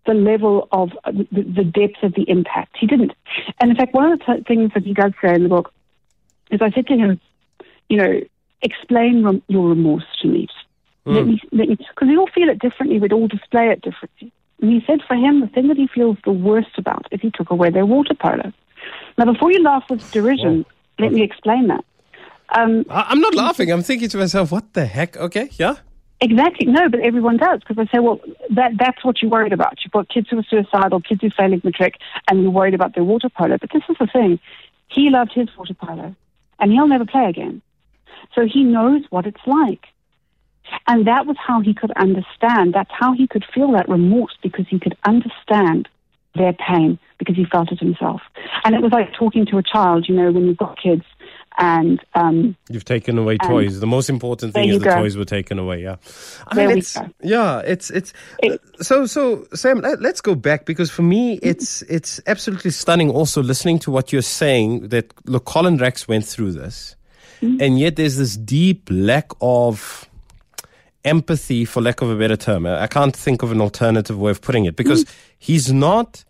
the 0.06 0.14
level 0.14 0.68
of 0.72 0.92
uh, 1.06 1.12
the, 1.12 1.44
the 1.44 1.64
depth 1.64 2.04
of 2.04 2.14
the 2.16 2.24
impact. 2.30 2.76
He 2.80 2.88
didn't. 2.88 3.14
And 3.60 3.72
in 3.72 3.78
fact, 3.78 3.94
one 3.94 4.12
of 4.12 4.20
the 4.20 4.26
t- 4.26 4.44
things 4.48 4.72
that 4.74 4.84
he 4.84 4.94
does 4.94 5.14
say 5.24 5.34
in 5.34 5.44
the 5.44 5.50
book 5.50 5.74
is 6.52 6.62
I 6.62 6.72
said 6.72 6.88
to 6.88 6.98
him, 6.98 7.20
you 7.90 7.98
know, 7.98 8.20
explain 8.62 9.24
rem- 9.24 9.44
your 9.48 9.70
remorse 9.70 10.06
to 10.22 10.28
me. 10.28 10.48
Let 11.06 11.26
me, 11.28 11.42
let 11.52 11.68
me, 11.68 11.76
because 11.76 12.08
we 12.08 12.16
all 12.18 12.30
feel 12.34 12.48
it 12.48 12.60
differently. 12.60 12.98
We'd 12.98 13.12
all 13.12 13.28
display 13.28 13.68
it 13.70 13.82
differently. 13.82 14.32
And 14.62 14.72
he 14.72 14.82
said 14.88 15.00
for 15.06 15.16
him, 15.16 15.42
the 15.42 15.48
thing 15.48 15.68
that 15.68 15.76
he 15.76 15.88
feels 15.88 16.18
the 16.24 16.32
worst 16.32 16.78
about 16.78 17.06
is 17.12 17.20
he 17.20 17.30
took 17.30 17.50
away 17.50 17.70
their 17.72 17.86
water 17.86 18.14
polo. 18.14 18.54
Now, 19.18 19.26
before 19.26 19.52
you 19.52 19.62
laugh 19.62 19.84
with 19.90 20.10
derision, 20.12 20.66
let 21.00 21.12
me 21.12 21.22
explain 21.22 21.68
that. 21.68 21.84
Um, 22.58 22.86
I- 22.90 23.08
I'm 23.10 23.20
not 23.20 23.36
laughing. 23.36 23.70
I'm 23.70 23.84
thinking 23.84 24.08
to 24.10 24.18
myself, 24.18 24.52
what 24.52 24.74
the 24.74 24.86
heck? 24.86 25.18
Okay, 25.18 25.50
yeah. 25.58 25.76
Exactly. 26.24 26.68
No, 26.68 26.88
but 26.88 27.02
everyone 27.02 27.36
does 27.36 27.60
because 27.60 27.78
I 27.78 27.92
say, 27.94 28.00
well, 28.00 28.22
that 28.52 28.72
that's 28.80 29.04
what 29.04 29.22
you're 29.22 29.30
worried 29.30 29.52
about. 29.52 29.80
You've 29.84 29.92
got 29.92 30.08
kids 30.08 30.30
who 30.30 30.40
are 30.40 30.44
suicidal, 30.44 31.02
kids 31.02 31.20
who 31.20 31.30
failing 31.30 31.60
matric, 31.66 31.96
and 32.30 32.42
you're 32.42 32.50
worried 32.50 32.74
about 32.74 32.96
their 32.96 33.04
water 33.04 33.28
polo. 33.28 33.58
But 33.58 33.72
this 33.74 33.84
is 33.90 33.98
the 34.00 34.08
thing: 34.08 34.40
he 34.88 35.10
loved 35.10 35.34
his 35.34 35.50
water 35.58 35.74
polo, 35.74 36.16
and 36.60 36.72
he'll 36.72 36.88
never 36.88 37.06
play 37.06 37.26
again. 37.28 37.62
So 38.36 38.48
he 38.48 38.64
knows 38.64 39.04
what 39.10 39.28
it's 39.28 39.46
like, 39.46 39.86
and 40.88 41.06
that 41.08 41.26
was 41.26 41.36
how 41.38 41.60
he 41.60 41.74
could 41.74 41.92
understand. 41.98 42.74
That's 42.74 42.92
how 42.94 43.12
he 43.12 43.28
could 43.28 43.44
feel 43.54 43.74
that 43.74 43.90
remorse 43.90 44.38
because 44.42 44.66
he 44.70 44.80
could 44.80 44.96
understand 45.06 45.90
their 46.36 46.54
pain 46.54 47.00
because 47.20 47.36
he 47.36 47.44
felt 47.44 47.70
it 47.74 47.80
himself. 47.80 48.22
And 48.64 48.76
it 48.76 48.82
was 48.82 48.94
like 48.94 49.14
talking 49.14 49.46
to 49.48 49.58
a 49.58 49.64
child. 49.64 50.08
You 50.08 50.16
know, 50.16 50.32
when 50.32 50.46
you've 50.46 50.58
got 50.58 50.82
kids, 50.82 51.04
and 51.58 52.04
um, 52.16 52.56
You've 52.70 52.86
taken 52.86 53.18
away 53.18 53.38
toys. 53.38 53.80
The 53.80 53.88
most 53.88 54.10
important 54.10 54.54
thing 54.54 54.70
is 54.70 54.80
the 54.80 54.86
go. 54.86 54.96
toys 54.96 55.16
were 55.18 55.26
taken 55.26 55.60
away. 55.60 55.84
Yeah, 55.84 55.98
I 56.48 56.56
There 56.56 56.68
mean, 56.68 56.78
it's 56.80 56.98
go. 56.98 57.10
yeah, 57.22 57.60
it's 57.60 57.90
it's 57.90 58.14
It- 58.40 58.62
so 58.82 59.06
so. 59.06 59.46
Sam, 59.54 59.82
let, 59.82 60.02
let's 60.02 60.22
go 60.22 60.36
back 60.36 60.66
because 60.66 60.90
for 60.90 61.04
me, 61.04 61.38
mm-hmm. 61.38 61.48
it's 61.48 61.82
it's 61.84 62.20
absolutely 62.28 62.72
stunning. 62.72 63.10
Also, 63.10 63.42
listening 63.44 63.80
to 63.80 63.92
what 63.92 64.12
you're 64.12 64.22
saying 64.22 64.90
that 64.90 65.14
look, 65.28 65.46
Colin 65.46 65.78
Rex 65.78 66.08
went 66.08 66.26
through 66.26 66.54
this, 66.54 66.96
mm-hmm. 67.42 67.62
and 67.62 67.80
yet 67.80 67.96
there's 67.96 68.18
this 68.18 68.36
deep 68.36 68.88
lack 68.92 69.32
of 69.42 70.10
empathy, 71.06 71.66
for 71.66 71.82
lack 71.82 72.02
of 72.02 72.10
a 72.10 72.16
better 72.16 72.38
term. 72.38 72.66
I 72.66 72.84
I 72.84 72.88
can't 72.88 73.16
think 73.16 73.44
of 73.44 73.52
an 73.52 73.62
alternative 73.62 74.18
way 74.18 74.32
of 74.32 74.42
putting 74.42 74.66
it 74.66 74.76
because 74.76 75.06
mm-hmm. 75.06 75.36
he's 75.40 75.72
not 75.72 76.24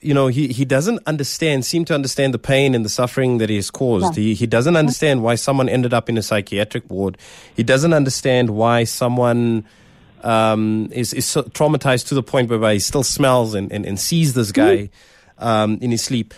you 0.00 0.14
know, 0.14 0.28
he, 0.28 0.48
he 0.48 0.64
doesn't 0.64 1.00
understand, 1.06 1.64
seem 1.64 1.84
to 1.86 1.94
understand 1.94 2.32
the 2.32 2.38
pain 2.38 2.74
and 2.74 2.84
the 2.84 2.88
suffering 2.88 3.38
that 3.38 3.48
he 3.48 3.56
has 3.56 3.70
caused. 3.70 4.16
Yeah. 4.16 4.22
He, 4.22 4.34
he 4.34 4.46
doesn't 4.46 4.76
understand 4.76 5.22
why 5.22 5.34
someone 5.34 5.68
ended 5.68 5.92
up 5.92 6.08
in 6.08 6.16
a 6.16 6.22
psychiatric 6.22 6.88
ward. 6.88 7.18
He 7.56 7.62
doesn't 7.62 7.92
understand 7.92 8.50
why 8.50 8.84
someone 8.84 9.64
um, 10.22 10.88
is, 10.92 11.12
is 11.12 11.26
so 11.26 11.42
traumatized 11.42 12.08
to 12.08 12.14
the 12.14 12.22
point 12.22 12.50
whereby 12.50 12.74
he 12.74 12.78
still 12.78 13.02
smells 13.02 13.54
and, 13.54 13.70
and, 13.72 13.84
and 13.84 13.98
sees 13.98 14.34
this 14.34 14.52
guy 14.52 14.90
um, 15.38 15.78
in 15.80 15.90
his 15.90 16.02
sleep. 16.02 16.34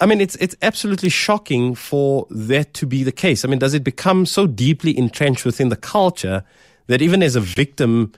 I 0.00 0.06
mean, 0.06 0.22
it's 0.22 0.36
it's 0.36 0.56
absolutely 0.62 1.10
shocking 1.10 1.74
for 1.74 2.26
that 2.30 2.72
to 2.74 2.86
be 2.86 3.04
the 3.04 3.12
case. 3.12 3.44
I 3.44 3.48
mean, 3.48 3.58
does 3.58 3.74
it 3.74 3.84
become 3.84 4.24
so 4.24 4.46
deeply 4.46 4.96
entrenched 4.96 5.44
within 5.44 5.68
the 5.68 5.76
culture 5.76 6.44
that 6.86 7.02
even 7.02 7.22
as 7.22 7.36
a 7.36 7.40
victim, 7.40 8.12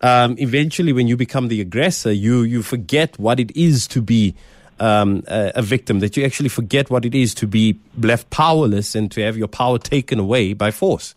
um, 0.00 0.36
eventually, 0.38 0.92
when 0.92 1.08
you 1.08 1.16
become 1.16 1.48
the 1.48 1.60
aggressor, 1.60 2.12
you 2.12 2.42
you 2.42 2.62
forget 2.62 3.18
what 3.18 3.40
it 3.40 3.56
is 3.56 3.86
to 3.88 4.00
be 4.02 4.34
um, 4.80 5.22
a, 5.26 5.52
a 5.56 5.62
victim. 5.62 6.00
That 6.00 6.16
you 6.16 6.24
actually 6.24 6.48
forget 6.50 6.88
what 6.90 7.04
it 7.04 7.14
is 7.14 7.34
to 7.34 7.46
be 7.46 7.78
left 7.98 8.30
powerless 8.30 8.94
and 8.94 9.10
to 9.12 9.22
have 9.22 9.36
your 9.36 9.48
power 9.48 9.78
taken 9.78 10.18
away 10.18 10.52
by 10.52 10.70
force, 10.70 11.14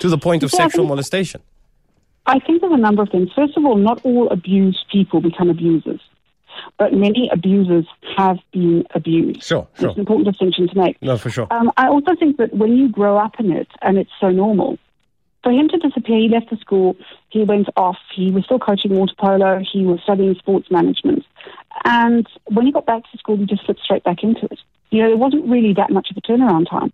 to 0.00 0.08
the 0.08 0.18
point 0.18 0.42
of 0.42 0.50
Yeah, 0.52 0.60
I 0.60 0.62
sexual 0.64 0.84
think- 0.84 0.88
molestation. 0.88 1.40
I 2.26 2.38
think 2.38 2.62
there's 2.62 2.72
a 2.72 2.78
number 2.78 3.02
of 3.02 3.10
things. 3.10 3.28
First 3.36 3.54
of 3.58 3.66
all, 3.66 3.76
not 3.76 4.00
all 4.02 4.30
abused 4.30 4.86
people 4.90 5.20
become 5.20 5.50
abusers, 5.50 6.00
but 6.78 6.94
many 6.94 7.28
abusers 7.30 7.84
have 8.16 8.38
been 8.50 8.86
abused. 8.94 9.42
Sure, 9.42 9.68
sure. 9.78 9.88
It's 9.90 9.96
an 9.96 10.00
important 10.00 10.28
distinction 10.28 10.66
to 10.68 10.74
make. 10.78 10.96
No, 11.02 11.18
for 11.18 11.28
sure. 11.28 11.46
Um, 11.50 11.70
I 11.76 11.88
also 11.88 12.14
think 12.14 12.38
that 12.38 12.54
when 12.54 12.78
you 12.78 12.88
grow 12.88 13.18
up 13.18 13.38
in 13.38 13.52
it 13.52 13.68
and 13.82 13.98
it's 13.98 14.10
so 14.22 14.30
normal, 14.30 14.78
for 15.44 15.52
him 15.52 15.68
to 15.68 15.76
disappear, 15.76 16.18
he 16.18 16.28
left 16.28 16.50
the 16.50 16.56
school, 16.56 16.96
he 17.28 17.44
went 17.44 17.68
off, 17.76 17.98
he 18.12 18.30
was 18.30 18.44
still 18.44 18.58
coaching 18.58 18.94
water 18.94 19.12
polo, 19.16 19.60
he 19.60 19.84
was 19.84 20.00
studying 20.02 20.34
sports 20.36 20.70
management. 20.70 21.24
And 21.84 22.26
when 22.46 22.66
he 22.66 22.72
got 22.72 22.86
back 22.86 23.02
to 23.12 23.18
school, 23.18 23.36
he 23.36 23.44
just 23.44 23.64
slipped 23.64 23.80
straight 23.80 24.02
back 24.02 24.22
into 24.22 24.46
it. 24.46 24.58
You 24.90 25.02
know, 25.02 25.08
there 25.08 25.16
wasn't 25.16 25.46
really 25.46 25.74
that 25.74 25.90
much 25.90 26.10
of 26.10 26.16
a 26.16 26.22
turnaround 26.22 26.68
time. 26.68 26.92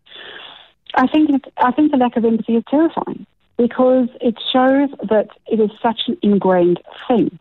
I 0.94 1.06
think 1.06 1.30
I 1.56 1.70
think 1.70 1.92
the 1.92 1.96
lack 1.96 2.16
of 2.16 2.24
empathy 2.24 2.56
is 2.56 2.64
terrifying 2.68 3.26
because 3.56 4.08
it 4.20 4.34
shows 4.52 4.88
that 5.08 5.28
it 5.46 5.60
is 5.60 5.70
such 5.80 6.00
an 6.08 6.18
ingrained 6.20 6.80
thing. 7.06 7.38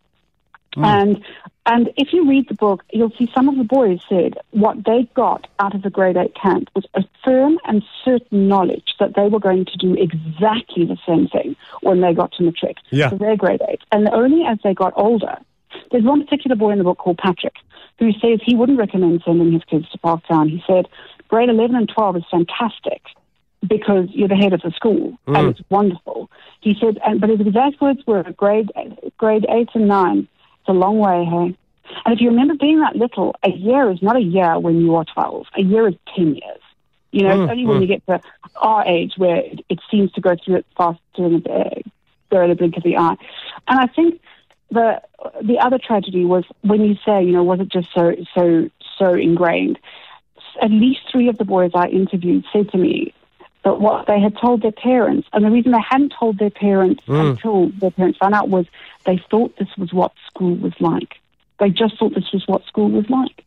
Mm. 0.76 0.84
And 0.84 1.24
and 1.66 1.90
if 1.96 2.12
you 2.12 2.28
read 2.28 2.48
the 2.48 2.54
book, 2.54 2.84
you'll 2.92 3.12
see 3.18 3.30
some 3.34 3.48
of 3.48 3.56
the 3.56 3.64
boys 3.64 4.00
said 4.08 4.34
what 4.50 4.84
they 4.84 5.08
got 5.14 5.46
out 5.58 5.74
of 5.74 5.82
the 5.82 5.90
grade 5.90 6.16
eight 6.16 6.34
camp 6.34 6.68
was 6.74 6.86
a 6.94 7.04
firm 7.24 7.58
and 7.64 7.82
certain 8.04 8.48
knowledge 8.48 8.94
that 8.98 9.14
they 9.14 9.28
were 9.28 9.40
going 9.40 9.66
to 9.66 9.76
do 9.76 9.94
exactly 9.94 10.84
the 10.84 10.96
same 11.06 11.28
thing 11.28 11.54
when 11.82 12.00
they 12.00 12.14
got 12.14 12.32
to 12.32 12.42
matric 12.42 12.76
Yeah. 12.90 13.10
for 13.10 13.16
their 13.16 13.36
grade 13.36 13.62
eight. 13.68 13.80
And 13.92 14.08
only 14.08 14.44
as 14.46 14.58
they 14.64 14.74
got 14.74 14.94
older, 14.96 15.36
there's 15.90 16.04
one 16.04 16.24
particular 16.24 16.56
boy 16.56 16.70
in 16.70 16.78
the 16.78 16.84
book 16.84 16.98
called 16.98 17.18
Patrick 17.18 17.54
who 17.98 18.12
says 18.12 18.40
he 18.44 18.56
wouldn't 18.56 18.78
recommend 18.78 19.22
sending 19.24 19.52
his 19.52 19.62
kids 19.64 19.88
to 19.90 19.98
Parktown. 19.98 20.48
He 20.48 20.62
said 20.66 20.86
grade 21.28 21.50
11 21.50 21.76
and 21.76 21.88
12 21.88 22.16
is 22.16 22.24
fantastic 22.30 23.02
because 23.66 24.08
you're 24.10 24.28
the 24.28 24.36
head 24.36 24.54
of 24.54 24.62
the 24.62 24.70
school 24.70 25.18
and 25.26 25.36
mm. 25.36 25.50
it's 25.50 25.60
wonderful. 25.68 26.30
He 26.60 26.74
said, 26.80 26.98
and, 27.04 27.20
but 27.20 27.30
his 27.30 27.40
exact 27.40 27.80
words 27.80 28.00
were 28.06 28.22
grade 28.32 28.70
grade 29.18 29.46
eight 29.48 29.68
and 29.74 29.86
nine. 29.88 30.28
It's 30.60 30.68
a 30.68 30.72
long 30.72 30.98
way, 30.98 31.24
hey. 31.24 31.56
And 32.04 32.14
if 32.14 32.20
you 32.20 32.28
remember 32.28 32.54
being 32.54 32.80
that 32.80 32.96
little, 32.96 33.34
a 33.42 33.50
year 33.50 33.90
is 33.90 34.02
not 34.02 34.16
a 34.16 34.20
year 34.20 34.58
when 34.58 34.80
you 34.80 34.94
are 34.94 35.04
12. 35.04 35.46
A 35.58 35.62
year 35.62 35.88
is 35.88 35.94
10 36.16 36.36
years. 36.36 36.60
You 37.12 37.24
know, 37.24 37.30
it's 37.30 37.48
mm, 37.48 37.50
only 37.50 37.66
when 37.66 37.78
mm. 37.78 37.80
you 37.82 37.86
get 37.88 38.06
to 38.06 38.20
our 38.56 38.86
age 38.86 39.14
where 39.16 39.36
it, 39.36 39.64
it 39.68 39.80
seems 39.90 40.12
to 40.12 40.20
go 40.20 40.36
through 40.36 40.56
it 40.56 40.66
faster 40.76 41.00
than 41.16 41.42
a, 41.50 41.82
go 42.30 42.42
in 42.42 42.50
a 42.50 42.54
blink 42.54 42.76
of 42.76 42.84
the 42.84 42.96
eye. 42.96 43.16
And 43.66 43.80
I 43.80 43.86
think 43.88 44.20
the 44.70 45.02
the 45.42 45.58
other 45.58 45.78
tragedy 45.78 46.24
was 46.24 46.44
when 46.62 46.84
you 46.84 46.94
say, 47.04 47.24
you 47.24 47.32
know, 47.32 47.42
was 47.42 47.60
it 47.60 47.68
just 47.68 47.88
so 47.92 48.14
so 48.34 48.70
so 48.96 49.14
ingrained? 49.14 49.78
At 50.62 50.70
least 50.70 51.00
three 51.10 51.28
of 51.28 51.38
the 51.38 51.44
boys 51.44 51.72
I 51.74 51.88
interviewed 51.88 52.44
said 52.52 52.70
to 52.70 52.78
me 52.78 53.12
that 53.64 53.80
what 53.80 54.06
they 54.06 54.20
had 54.20 54.36
told 54.38 54.62
their 54.62 54.72
parents, 54.72 55.28
and 55.32 55.44
the 55.44 55.50
reason 55.50 55.72
they 55.72 55.78
hadn't 55.86 56.14
told 56.18 56.38
their 56.38 56.50
parents 56.50 57.02
mm. 57.06 57.30
until 57.30 57.68
their 57.78 57.90
parents 57.90 58.18
found 58.18 58.34
out 58.34 58.48
was 58.48 58.66
they 59.04 59.22
thought 59.30 59.56
this 59.58 59.68
was 59.76 59.92
what 59.92 60.12
school 60.26 60.54
was 60.56 60.72
like. 60.80 61.16
They 61.58 61.70
just 61.70 61.98
thought 61.98 62.14
this 62.14 62.32
was 62.32 62.46
what 62.46 62.64
school 62.64 62.88
was 62.90 63.08
like. 63.10 63.44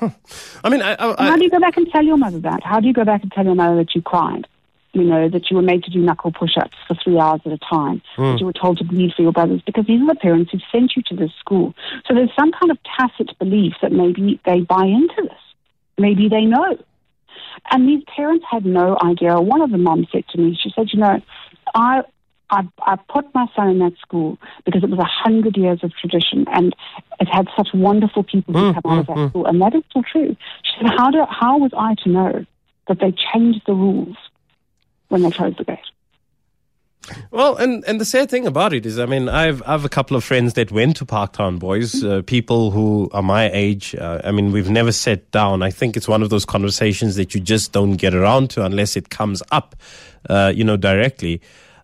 I 0.64 0.68
mean, 0.68 0.82
I, 0.82 0.96
I, 0.98 1.28
How 1.28 1.36
do 1.36 1.44
you 1.44 1.50
go 1.50 1.60
back 1.60 1.76
and 1.76 1.88
tell 1.90 2.04
your 2.04 2.16
mother 2.16 2.40
that? 2.40 2.62
How 2.62 2.80
do 2.80 2.86
you 2.86 2.92
go 2.92 3.04
back 3.04 3.22
and 3.22 3.32
tell 3.32 3.44
your 3.44 3.54
mother 3.54 3.76
that 3.76 3.94
you 3.94 4.02
cried? 4.02 4.46
You 4.92 5.04
know, 5.04 5.28
that 5.28 5.50
you 5.50 5.56
were 5.56 5.62
made 5.62 5.84
to 5.84 5.90
do 5.90 6.00
knuckle 6.00 6.32
push 6.32 6.56
ups 6.56 6.76
for 6.88 6.94
three 6.94 7.18
hours 7.18 7.40
at 7.44 7.52
a 7.52 7.58
time, 7.58 8.02
mm. 8.16 8.32
that 8.32 8.40
you 8.40 8.46
were 8.46 8.52
told 8.52 8.78
to 8.78 8.84
bleed 8.84 9.12
for 9.14 9.22
your 9.22 9.32
brothers, 9.32 9.62
because 9.64 9.86
these 9.86 10.00
are 10.00 10.06
the 10.06 10.14
parents 10.14 10.50
who 10.50 10.58
sent 10.72 10.96
you 10.96 11.02
to 11.06 11.14
this 11.14 11.30
school. 11.38 11.74
So 12.06 12.14
there's 12.14 12.34
some 12.34 12.50
kind 12.52 12.72
of 12.72 12.78
tacit 12.82 13.38
belief 13.38 13.74
that 13.80 13.92
maybe 13.92 14.40
they 14.44 14.60
buy 14.60 14.84
into 14.84 15.22
this. 15.22 15.38
Maybe 15.98 16.28
they 16.28 16.44
know. 16.44 16.78
And 17.70 17.88
these 17.88 18.02
parents 18.14 18.44
had 18.50 18.64
no 18.64 18.96
idea. 19.02 19.40
One 19.40 19.60
of 19.60 19.70
the 19.70 19.78
moms 19.78 20.08
said 20.12 20.24
to 20.30 20.38
me, 20.38 20.58
she 20.60 20.70
said, 20.74 20.88
you 20.92 21.00
know, 21.00 21.20
I 21.74 22.02
I, 22.50 22.62
I 22.80 22.96
put 22.96 23.26
my 23.34 23.46
son 23.54 23.68
in 23.68 23.78
that 23.80 23.92
school 24.00 24.38
because 24.64 24.82
it 24.82 24.88
was 24.88 24.98
a 24.98 25.04
hundred 25.04 25.56
years 25.56 25.80
of 25.82 25.92
tradition 25.94 26.46
and 26.48 26.74
it 27.20 27.28
had 27.30 27.46
such 27.56 27.68
wonderful 27.74 28.22
people 28.22 28.54
who 28.54 28.72
mm, 28.72 28.82
come 28.82 28.90
out 28.90 28.98
of 29.00 29.04
mm, 29.04 29.08
that 29.08 29.16
mm. 29.16 29.28
school. 29.30 29.46
And 29.46 29.60
that 29.60 29.74
is 29.74 29.82
still 29.90 30.02
true. 30.02 30.34
She 30.62 30.72
said, 30.80 30.90
how, 30.96 31.10
do, 31.10 31.24
how 31.28 31.58
was 31.58 31.72
I 31.76 31.94
to 32.04 32.08
know 32.08 32.46
that 32.88 33.00
they 33.00 33.12
changed 33.34 33.60
the 33.66 33.74
rules 33.74 34.16
when 35.08 35.22
they 35.22 35.30
closed 35.30 35.58
the 35.58 35.64
gate? 35.64 35.78
Well, 37.30 37.56
and, 37.56 37.84
and 37.86 38.00
the 38.00 38.04
sad 38.04 38.30
thing 38.30 38.46
about 38.46 38.72
it 38.72 38.86
is, 38.86 38.98
I 38.98 39.06
mean, 39.06 39.28
I've 39.28 39.62
I've 39.66 39.84
a 39.84 39.88
couple 39.88 40.16
of 40.16 40.24
friends 40.24 40.54
that 40.54 40.70
went 40.70 40.96
to 40.96 41.06
Parktown 41.06 41.58
Boys, 41.58 42.02
uh, 42.04 42.22
people 42.26 42.70
who 42.70 43.08
are 43.12 43.22
my 43.22 43.50
age. 43.50 43.94
Uh, 43.94 44.20
I 44.24 44.30
mean, 44.30 44.52
we've 44.52 44.70
never 44.70 44.92
sat 44.92 45.30
down. 45.30 45.62
I 45.62 45.70
think 45.70 45.96
it's 45.96 46.08
one 46.08 46.22
of 46.22 46.30
those 46.30 46.44
conversations 46.44 47.16
that 47.16 47.34
you 47.34 47.40
just 47.40 47.72
don't 47.72 47.96
get 47.96 48.14
around 48.14 48.50
to 48.50 48.64
unless 48.64 48.96
it 48.96 49.10
comes 49.10 49.42
up, 49.50 49.76
uh, 50.28 50.52
you 50.54 50.64
know, 50.64 50.76
directly. 50.76 51.40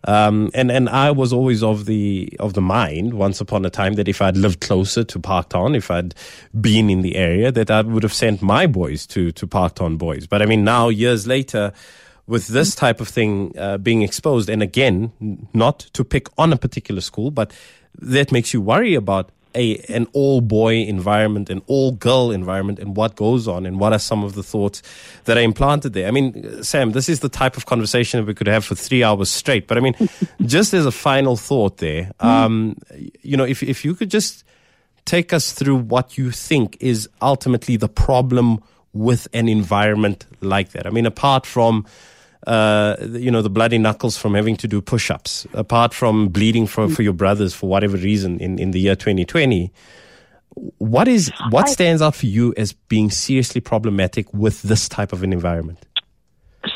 Um, 0.07 0.51
and 0.53 0.71
and 0.71 0.89
I 0.89 1.11
was 1.11 1.33
always 1.33 1.63
of 1.63 1.87
the 1.87 2.31
of 2.39 2.53
the 2.53 2.61
mind 2.61 3.15
once 3.15 3.41
upon 3.41 3.65
a 3.65 3.71
time 3.71 3.95
that 3.95 4.09
if 4.09 4.21
I'd 4.21 4.37
lived 4.37 4.61
closer 4.61 5.03
to 5.03 5.19
Parktown, 5.19 5.75
if 5.75 5.91
I'd 5.91 6.15
been 6.61 6.91
in 6.91 7.01
the 7.01 7.17
area, 7.17 7.51
that 7.51 7.71
I 7.71 7.81
would 7.81 8.03
have 8.03 8.13
sent 8.13 8.43
my 8.43 8.67
boys 8.67 9.07
to 9.09 9.33
to 9.33 9.47
Parktown 9.47 9.97
Boys. 9.97 10.27
But 10.27 10.43
I 10.43 10.47
mean, 10.47 10.63
now 10.63 10.89
years 10.91 11.27
later, 11.27 11.73
with 12.27 12.49
this 12.49 12.75
type 12.75 13.01
of 13.01 13.09
thing 13.09 13.53
uh, 13.59 13.79
being 13.79 14.03
exposed, 14.03 14.49
and 14.49 14.63
again, 14.63 15.13
not 15.53 15.81
to 15.93 16.05
pick 16.05 16.29
on 16.39 16.53
a 16.53 16.57
particular 16.57 17.01
school, 17.01 17.31
but 17.31 17.53
that 17.99 18.33
makes 18.33 18.55
you 18.55 18.61
worry 18.61 18.95
about 18.95 19.31
a 19.55 19.77
an 19.89 20.07
all 20.13 20.41
boy 20.41 20.77
environment, 20.77 21.49
an 21.51 21.63
all 21.67 21.93
girl 21.93 22.31
environment, 22.31 22.79
and 22.79 22.97
what 22.97 23.15
goes 23.17 23.47
on, 23.47 23.67
and 23.67 23.79
what 23.79 23.93
are 23.93 23.99
some 23.99 24.25
of 24.25 24.35
the 24.35 24.43
thoughts 24.43 24.83
that 25.25 25.37
are 25.37 25.43
implanted 25.43 25.93
there. 25.93 26.09
I 26.09 26.11
mean, 26.11 26.63
Sam, 26.63 26.93
this 26.93 27.09
is 27.09 27.21
the 27.21 27.29
type 27.29 27.57
of 27.57 27.67
conversation 27.67 28.21
that 28.21 28.27
we 28.27 28.35
could 28.35 28.49
have 28.49 28.65
for 28.65 28.75
three 28.75 29.05
hours 29.05 29.31
straight. 29.31 29.67
But 29.67 29.79
I 29.79 29.81
mean, 29.81 29.95
just 30.43 30.75
as 30.75 30.87
a 30.87 30.93
final 30.93 31.37
thought, 31.37 31.79
there, 31.79 32.11
um, 32.21 32.77
you 33.23 33.37
know, 33.37 33.45
if 33.45 33.63
if 33.63 33.85
you 33.85 33.95
could 33.95 34.11
just 34.11 34.45
take 35.05 35.33
us 35.33 35.53
through 35.53 35.77
what 35.77 36.17
you 36.17 36.31
think 36.31 36.77
is 36.81 37.09
ultimately 37.21 37.77
the 37.77 37.89
problem 37.89 38.59
with 38.95 39.29
an 39.35 39.49
environment 39.49 40.25
like 40.41 40.71
that. 40.71 40.87
I 40.87 40.91
mean, 40.91 41.05
apart 41.05 41.45
from 41.45 41.85
uh, 42.47 42.97
you 43.13 43.31
know, 43.31 43.43
the 43.43 43.51
bloody 43.51 43.79
knuckles 43.79 44.17
from 44.17 44.35
having 44.35 44.57
to 44.57 44.69
do 44.69 44.81
push 44.81 45.11
ups, 45.11 45.47
apart 45.55 45.95
from 45.95 46.29
bleeding 46.29 46.67
for, 46.67 46.89
for 46.89 47.03
your 47.03 47.13
brothers 47.13 47.55
for 47.55 47.69
whatever 47.69 47.97
reason 47.97 48.39
in, 48.41 48.59
in 48.59 48.71
the 48.73 48.81
year 48.81 48.95
2020. 48.97 49.73
What 50.79 51.09
is 51.09 51.33
what 51.51 51.69
stands 51.69 52.01
out 52.01 52.15
for 52.15 52.27
you 52.27 52.55
as 52.57 52.73
being 52.73 53.11
seriously 53.11 53.61
problematic 53.61 54.33
with 54.33 54.63
this 54.63 54.89
type 54.89 55.13
of 55.13 55.23
an 55.23 55.33
environment? 55.33 55.85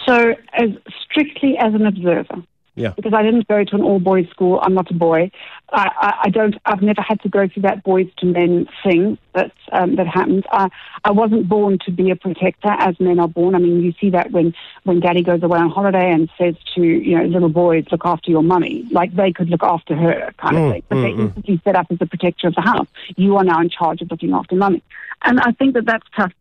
So, 0.05 0.35
as 0.55 0.71
strictly 1.05 1.57
as 1.59 1.75
an 1.75 1.87
observer, 1.87 2.43
Yeah. 2.75 2.93
because 2.97 3.15
I 3.15 3.23
didn't 3.23 3.47
go 3.47 3.63
to 3.63 3.75
an 3.77 3.83
all 3.83 4.01
boys 4.01 4.29
school. 4.31 4.59
I'm 4.63 4.75
not 4.75 4.91
a 4.91 4.95
boy. 4.95 5.31
I, 5.71 5.91
I, 6.01 6.15
I 6.25 6.31
don't. 6.31 6.57
I've 6.65 6.83
never 6.83 7.03
had 7.03 7.21
to 7.23 7.29
go 7.29 7.47
through 7.47 7.63
that 7.63 7.83
boys 7.85 8.09
to 8.19 8.27
men 8.27 8.69
thing 8.83 9.19
that 9.35 9.53
um, 9.71 9.97
that 9.97 10.07
happens. 10.07 10.45
I, 10.51 10.69
I 11.05 11.11
wasn't 11.11 11.49
born 11.49 11.79
to 11.85 11.91
be 11.91 12.11
a 12.11 12.17
protector, 12.17 12.71
as 12.71 12.99
men 12.99 13.19
are 13.19 13.29
born. 13.29 13.55
I 13.55 13.59
mean, 13.59 13.83
you 13.83 13.93
see 14.01 14.11
that 14.11 14.31
when 14.31 14.55
when 14.85 15.01
daddy 15.01 15.23
goes 15.23 15.43
away 15.43 15.59
on 15.59 15.71
holiday 15.71 16.11
and 16.11 16.31
says 16.39 16.55
to 16.75 16.83
you 16.83 17.19
know 17.19 17.25
little 17.25 17.51
boys, 17.51 17.85
look 17.91 18.03
after 18.05 18.31
your 18.31 18.43
mummy, 18.43 18.87
like 18.91 19.15
they 19.15 19.33
could 19.33 19.51
look 19.51 19.63
after 19.63 19.95
her, 19.95 20.33
kind 20.39 20.57
of 20.57 20.63
Mm, 20.63 20.73
thing. 20.73 20.83
But 20.89 20.97
mm, 20.97 21.03
they 21.03 21.11
mm. 21.11 21.21
instantly 21.27 21.61
set 21.65 21.77
up 21.77 21.87
as 21.91 21.99
the 21.99 22.07
protector 22.07 22.49
of 22.49 22.55
the 22.55 22.63
house. 22.63 22.89
You 23.17 23.37
are 23.37 23.45
now 23.45 23.61
in 23.61 23.69
charge 23.69 24.01
of 24.01 24.11
looking 24.11 24.33
after 24.33 24.57
mummy, 24.57 24.83
and 25.23 25.39
I 25.41 25.53
think 25.53 25.75
that 25.75 25.85
that's 25.85 26.07
tough. 26.17 26.33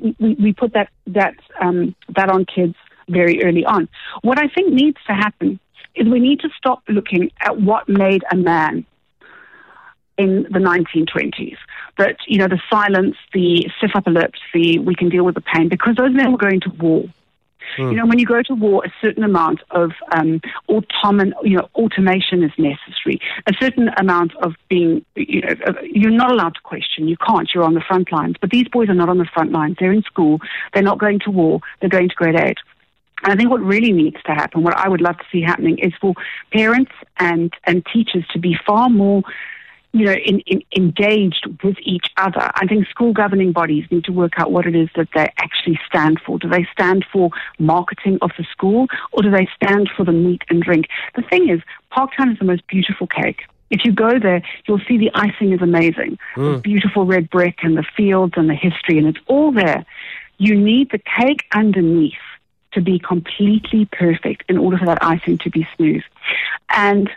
We, 0.00 0.34
we 0.34 0.52
put 0.52 0.74
that 0.74 0.90
that 1.06 1.36
um, 1.60 1.94
that 2.14 2.28
on 2.28 2.44
kids 2.44 2.74
very 3.08 3.42
early 3.42 3.64
on. 3.64 3.88
What 4.22 4.38
I 4.38 4.48
think 4.48 4.72
needs 4.72 4.98
to 5.06 5.14
happen 5.14 5.58
is 5.94 6.08
we 6.08 6.20
need 6.20 6.40
to 6.40 6.48
stop 6.56 6.82
looking 6.88 7.30
at 7.40 7.60
what 7.60 7.88
made 7.88 8.24
a 8.30 8.36
man 8.36 8.84
in 10.16 10.44
the 10.44 10.58
1920s. 10.58 11.56
That, 11.98 12.16
you 12.26 12.38
know, 12.38 12.48
the 12.48 12.60
silence, 12.70 13.16
the 13.32 13.68
stiff 13.78 13.92
upper 13.94 14.10
lips, 14.10 14.38
the 14.52 14.78
we 14.78 14.94
can 14.94 15.08
deal 15.08 15.24
with 15.24 15.34
the 15.34 15.40
pain, 15.40 15.68
because 15.68 15.96
those 15.96 16.12
men 16.12 16.32
were 16.32 16.38
going 16.38 16.60
to 16.60 16.70
war. 16.70 17.04
You 17.78 17.92
know, 17.94 18.06
when 18.06 18.18
you 18.18 18.26
go 18.26 18.42
to 18.42 18.54
war, 18.54 18.84
a 18.84 18.92
certain 19.00 19.24
amount 19.24 19.60
of 19.70 19.92
um, 20.12 20.40
autonom- 20.68 21.32
you 21.42 21.56
know, 21.56 21.68
automation 21.74 22.42
is 22.42 22.52
necessary. 22.58 23.20
A 23.46 23.52
certain 23.60 23.88
amount 23.98 24.36
of 24.36 24.54
being, 24.68 25.04
you 25.16 25.40
know, 25.40 25.54
you're 25.82 26.10
not 26.10 26.30
allowed 26.30 26.54
to 26.54 26.60
question. 26.60 27.08
You 27.08 27.16
can't. 27.16 27.50
You're 27.52 27.64
on 27.64 27.74
the 27.74 27.80
front 27.80 28.12
lines. 28.12 28.36
But 28.40 28.50
these 28.50 28.68
boys 28.68 28.88
are 28.88 28.94
not 28.94 29.08
on 29.08 29.18
the 29.18 29.24
front 29.24 29.52
lines. 29.52 29.76
They're 29.80 29.92
in 29.92 30.02
school. 30.02 30.40
They're 30.72 30.82
not 30.82 30.98
going 30.98 31.20
to 31.20 31.30
war. 31.30 31.60
They're 31.80 31.90
going 31.90 32.08
to 32.08 32.14
grade 32.14 32.38
eight. 32.38 32.58
And 33.24 33.32
I 33.32 33.36
think 33.36 33.50
what 33.50 33.62
really 33.62 33.92
needs 33.92 34.18
to 34.26 34.32
happen, 34.32 34.62
what 34.62 34.76
I 34.76 34.88
would 34.88 35.00
love 35.00 35.16
to 35.16 35.24
see 35.32 35.40
happening, 35.40 35.78
is 35.78 35.92
for 36.00 36.14
parents 36.52 36.92
and, 37.18 37.52
and 37.64 37.84
teachers 37.92 38.24
to 38.32 38.38
be 38.38 38.54
far 38.66 38.90
more, 38.90 39.22
you 39.92 40.04
know, 40.04 40.12
in, 40.12 40.40
in, 40.40 40.62
engaged 40.76 41.46
with 41.62 41.76
each 41.82 42.06
other. 42.18 42.50
I 42.54 42.66
think 42.66 42.86
school 42.88 43.14
governing 43.14 43.52
bodies 43.52 43.86
need 43.90 44.04
to 44.04 44.12
work 44.12 44.32
out 44.36 44.52
what 44.52 44.66
it 44.66 44.76
is 44.76 44.90
that 44.96 45.08
they 45.14 45.32
actually 45.38 45.80
stand 45.88 46.20
for. 46.24 46.38
Do 46.38 46.50
they 46.50 46.66
stand 46.70 47.06
for 47.10 47.30
marketing 47.58 48.18
of 48.20 48.30
the 48.36 48.44
school, 48.52 48.88
or 49.12 49.22
do 49.22 49.30
they 49.30 49.48
stand 49.56 49.88
for 49.96 50.04
the 50.04 50.12
meat 50.12 50.42
and 50.50 50.62
drink? 50.62 50.88
The 51.16 51.22
thing 51.22 51.48
is, 51.48 51.60
Parktown 51.92 52.32
is 52.32 52.38
the 52.38 52.44
most 52.44 52.66
beautiful 52.66 53.06
cake. 53.06 53.44
If 53.70 53.86
you 53.86 53.92
go 53.92 54.18
there, 54.18 54.42
you'll 54.66 54.82
see 54.86 54.98
the 54.98 55.10
icing 55.14 55.52
is 55.54 55.62
amazing. 55.62 56.18
The 56.36 56.56
hmm. 56.56 56.58
beautiful 56.58 57.06
red 57.06 57.30
brick 57.30 57.60
and 57.62 57.78
the 57.78 57.84
fields 57.96 58.34
and 58.36 58.50
the 58.50 58.54
history, 58.54 58.98
and 58.98 59.06
it's 59.06 59.24
all 59.26 59.50
there. 59.50 59.86
You 60.36 60.54
need 60.54 60.90
the 60.90 60.98
cake 60.98 61.44
underneath 61.52 62.12
to 62.74 62.80
be 62.80 62.98
completely 62.98 63.86
perfect 63.86 64.44
in 64.48 64.58
order 64.58 64.78
for 64.78 64.86
that 64.86 65.02
icing 65.02 65.38
to 65.38 65.50
be 65.50 65.66
smooth. 65.76 66.02
And 66.70 67.10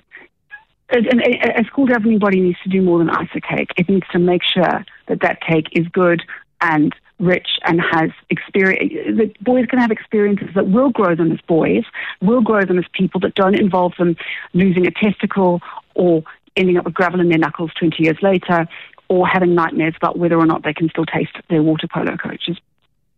a, 0.89 1.59
a, 1.59 1.63
school 1.65 1.85
governing 1.85 2.19
body 2.19 2.39
needs 2.39 2.59
to 2.63 2.69
do 2.69 2.81
more 2.81 2.99
than 2.99 3.09
ice 3.09 3.29
a 3.35 3.41
cake. 3.41 3.71
It 3.77 3.89
needs 3.89 4.07
to 4.11 4.19
make 4.19 4.41
sure 4.43 4.85
that 5.07 5.21
that 5.21 5.41
cake 5.41 5.67
is 5.73 5.87
good 5.89 6.23
and 6.61 6.95
rich 7.19 7.47
and 7.63 7.81
has 7.81 8.11
experience. 8.29 8.93
The 9.17 9.33
boys 9.41 9.65
can 9.65 9.79
have 9.79 9.91
experiences 9.91 10.49
that 10.55 10.67
will 10.67 10.89
grow 10.89 11.15
them 11.15 11.31
as 11.31 11.41
boys, 11.41 11.83
will 12.21 12.41
grow 12.41 12.63
them 12.63 12.77
as 12.77 12.85
people 12.93 13.19
that 13.21 13.35
don't 13.35 13.59
involve 13.59 13.93
them 13.97 14.15
losing 14.53 14.87
a 14.87 14.91
testicle 14.91 15.61
or 15.95 16.23
ending 16.55 16.77
up 16.77 16.85
with 16.85 16.93
gravel 16.93 17.19
in 17.19 17.29
their 17.29 17.37
knuckles 17.37 17.71
20 17.79 18.01
years 18.03 18.17
later 18.21 18.67
or 19.09 19.27
having 19.27 19.55
nightmares 19.55 19.93
about 19.97 20.17
whether 20.17 20.37
or 20.37 20.45
not 20.45 20.63
they 20.63 20.73
can 20.73 20.89
still 20.89 21.05
taste 21.05 21.35
their 21.49 21.63
water 21.63 21.87
polo 21.87 22.17
coaches 22.17 22.57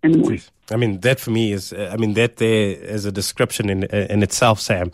in 0.03 0.11
the 0.13 0.17
morning. 0.17 0.41
I 0.71 0.75
mean, 0.75 0.99
that 1.01 1.19
for 1.19 1.31
me 1.31 1.51
is, 1.51 1.73
uh, 1.73 1.89
I 1.91 1.97
mean, 1.97 2.13
that 2.13 2.37
there 2.37 2.71
is 2.71 3.05
a 3.05 3.11
description 3.11 3.69
in 3.69 3.83
in 3.83 4.23
itself, 4.23 4.59
Sam, 4.59 4.91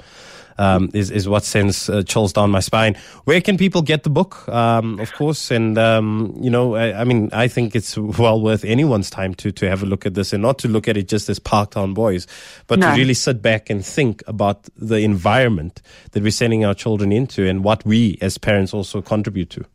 um, 0.57 0.89
is 0.93 1.11
is 1.11 1.27
what 1.27 1.43
sends 1.43 1.89
uh, 1.89 2.03
chills 2.03 2.33
down 2.33 2.51
my 2.51 2.59
spine. 2.59 2.95
Where 3.25 3.41
can 3.41 3.57
people 3.57 3.81
get 3.81 4.03
the 4.03 4.09
book? 4.09 4.47
Um, 4.49 4.99
of 4.99 5.11
course, 5.13 5.51
and 5.51 5.77
um, 5.77 6.35
you 6.39 6.49
know, 6.49 6.75
I, 6.75 7.01
I 7.01 7.03
mean, 7.03 7.29
I 7.33 7.47
think 7.47 7.75
it's 7.75 7.97
well 7.97 8.41
worth 8.41 8.63
anyone's 8.63 9.09
time 9.09 9.33
to 9.35 9.51
to 9.51 9.69
have 9.69 9.83
a 9.83 9.85
look 9.85 10.05
at 10.05 10.13
this 10.13 10.33
and 10.33 10.41
not 10.41 10.59
to 10.59 10.67
look 10.67 10.87
at 10.87 10.97
it 10.97 11.07
just 11.07 11.29
as 11.29 11.39
Parktown 11.39 11.93
Boys, 11.93 12.27
but 12.67 12.81
to 12.81 12.87
really 12.95 13.13
sit 13.13 13.41
back 13.41 13.69
and 13.69 13.85
think 13.85 14.23
about 14.27 14.69
the 14.75 14.97
environment 14.97 15.81
that 16.11 16.23
we're 16.23 16.31
sending 16.31 16.65
our 16.65 16.73
children 16.73 17.11
into 17.11 17.47
and 17.47 17.63
what 17.63 17.85
we 17.85 18.17
as 18.21 18.37
parents 18.37 18.73
also 18.73 19.01
contribute 19.01 19.49
to. 19.51 19.65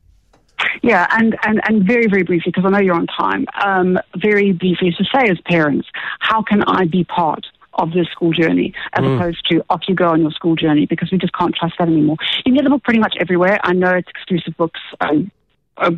Yeah, 0.82 1.06
and, 1.10 1.36
and, 1.44 1.60
and 1.64 1.84
very, 1.84 2.06
very 2.06 2.22
briefly, 2.22 2.52
because 2.54 2.64
I 2.64 2.70
know 2.70 2.78
you're 2.78 2.94
on 2.94 3.06
time, 3.06 3.46
um, 3.62 3.98
very 4.16 4.52
briefly 4.52 4.94
to 4.96 5.04
say 5.04 5.28
as 5.30 5.38
parents, 5.44 5.88
how 6.20 6.42
can 6.42 6.62
I 6.62 6.86
be 6.86 7.04
part 7.04 7.46
of 7.74 7.92
this 7.92 8.06
school 8.08 8.32
journey 8.32 8.74
as 8.94 9.04
opposed 9.04 9.48
to 9.48 9.64
off 9.70 9.82
you 9.88 9.94
go 9.94 10.08
on 10.08 10.20
your 10.20 10.32
school 10.32 10.56
journey 10.56 10.86
because 10.86 11.10
we 11.12 11.18
just 11.18 11.32
can't 11.32 11.54
trust 11.54 11.74
that 11.78 11.88
anymore. 11.88 12.16
You 12.38 12.42
can 12.44 12.54
get 12.54 12.64
the 12.64 12.70
book 12.70 12.82
pretty 12.82 12.98
much 12.98 13.14
everywhere. 13.20 13.58
I 13.62 13.72
know 13.72 13.90
it's 13.90 14.08
exclusive 14.08 14.56
books, 14.56 14.80
um, 15.00 15.30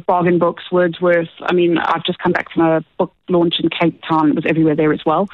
bargain 0.07 0.38
books, 0.38 0.64
Wordsworth. 0.71 1.29
I 1.40 1.53
mean, 1.53 1.79
I've 1.79 2.05
just 2.05 2.18
come 2.18 2.33
back 2.33 2.53
from 2.53 2.62
a 2.64 2.85
book 2.99 3.12
launch 3.29 3.55
in 3.61 3.68
Cape 3.71 4.01
Town. 4.09 4.31
It 4.31 4.37
was 4.37 4.47
everywhere 4.47 4.77
there 4.77 4.92
as 4.92 5.01
well. 5.05 5.29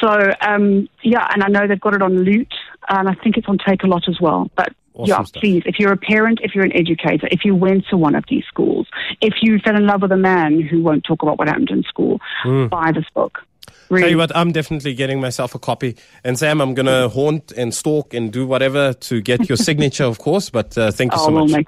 So, 0.00 0.30
um, 0.40 0.88
yeah, 1.02 1.28
and 1.32 1.44
I 1.44 1.48
know 1.48 1.68
they've 1.68 1.80
got 1.80 1.94
it 1.94 2.02
on 2.02 2.18
Loot, 2.18 2.52
and 2.88 3.08
I 3.08 3.14
think 3.14 3.36
it's 3.36 3.48
on 3.48 3.58
Takealot 3.58 4.08
as 4.08 4.20
well. 4.20 4.50
But 4.56 4.72
Awesome 4.94 5.08
yeah, 5.08 5.22
stuff. 5.24 5.40
please, 5.40 5.62
if 5.66 5.80
you're 5.80 5.92
a 5.92 5.96
parent, 5.96 6.38
if 6.42 6.54
you're 6.54 6.64
an 6.64 6.72
educator, 6.72 7.28
if 7.32 7.44
you 7.44 7.54
went 7.54 7.84
to 7.90 7.96
one 7.96 8.14
of 8.14 8.24
these 8.28 8.44
schools, 8.46 8.86
if 9.20 9.34
you 9.42 9.58
fell 9.58 9.74
in 9.74 9.86
love 9.86 10.02
with 10.02 10.12
a 10.12 10.16
man 10.16 10.60
who 10.60 10.82
won't 10.82 11.02
talk 11.02 11.22
about 11.22 11.36
what 11.36 11.48
happened 11.48 11.70
in 11.70 11.82
school, 11.82 12.20
buy 12.70 12.92
this 12.92 13.06
book. 13.12 13.40
Tell 13.88 14.08
you 14.08 14.18
what, 14.18 14.34
I'm 14.34 14.52
definitely 14.52 14.94
getting 14.94 15.20
myself 15.20 15.54
a 15.54 15.58
copy. 15.58 15.96
And 16.22 16.38
Sam, 16.38 16.60
I'm 16.60 16.74
going 16.74 16.86
to 16.86 17.08
haunt 17.08 17.52
and 17.52 17.74
stalk 17.74 18.14
and 18.14 18.32
do 18.32 18.46
whatever 18.46 18.92
to 18.92 19.20
get 19.20 19.48
your 19.48 19.56
signature, 19.56 20.04
of 20.04 20.18
course. 20.18 20.50
But 20.50 20.76
uh, 20.78 20.90
thank 20.90 21.12
you 21.12 21.18
oh, 21.20 21.26
so 21.26 21.32
we'll 21.32 21.46
much. 21.46 21.52
make 21.52 21.62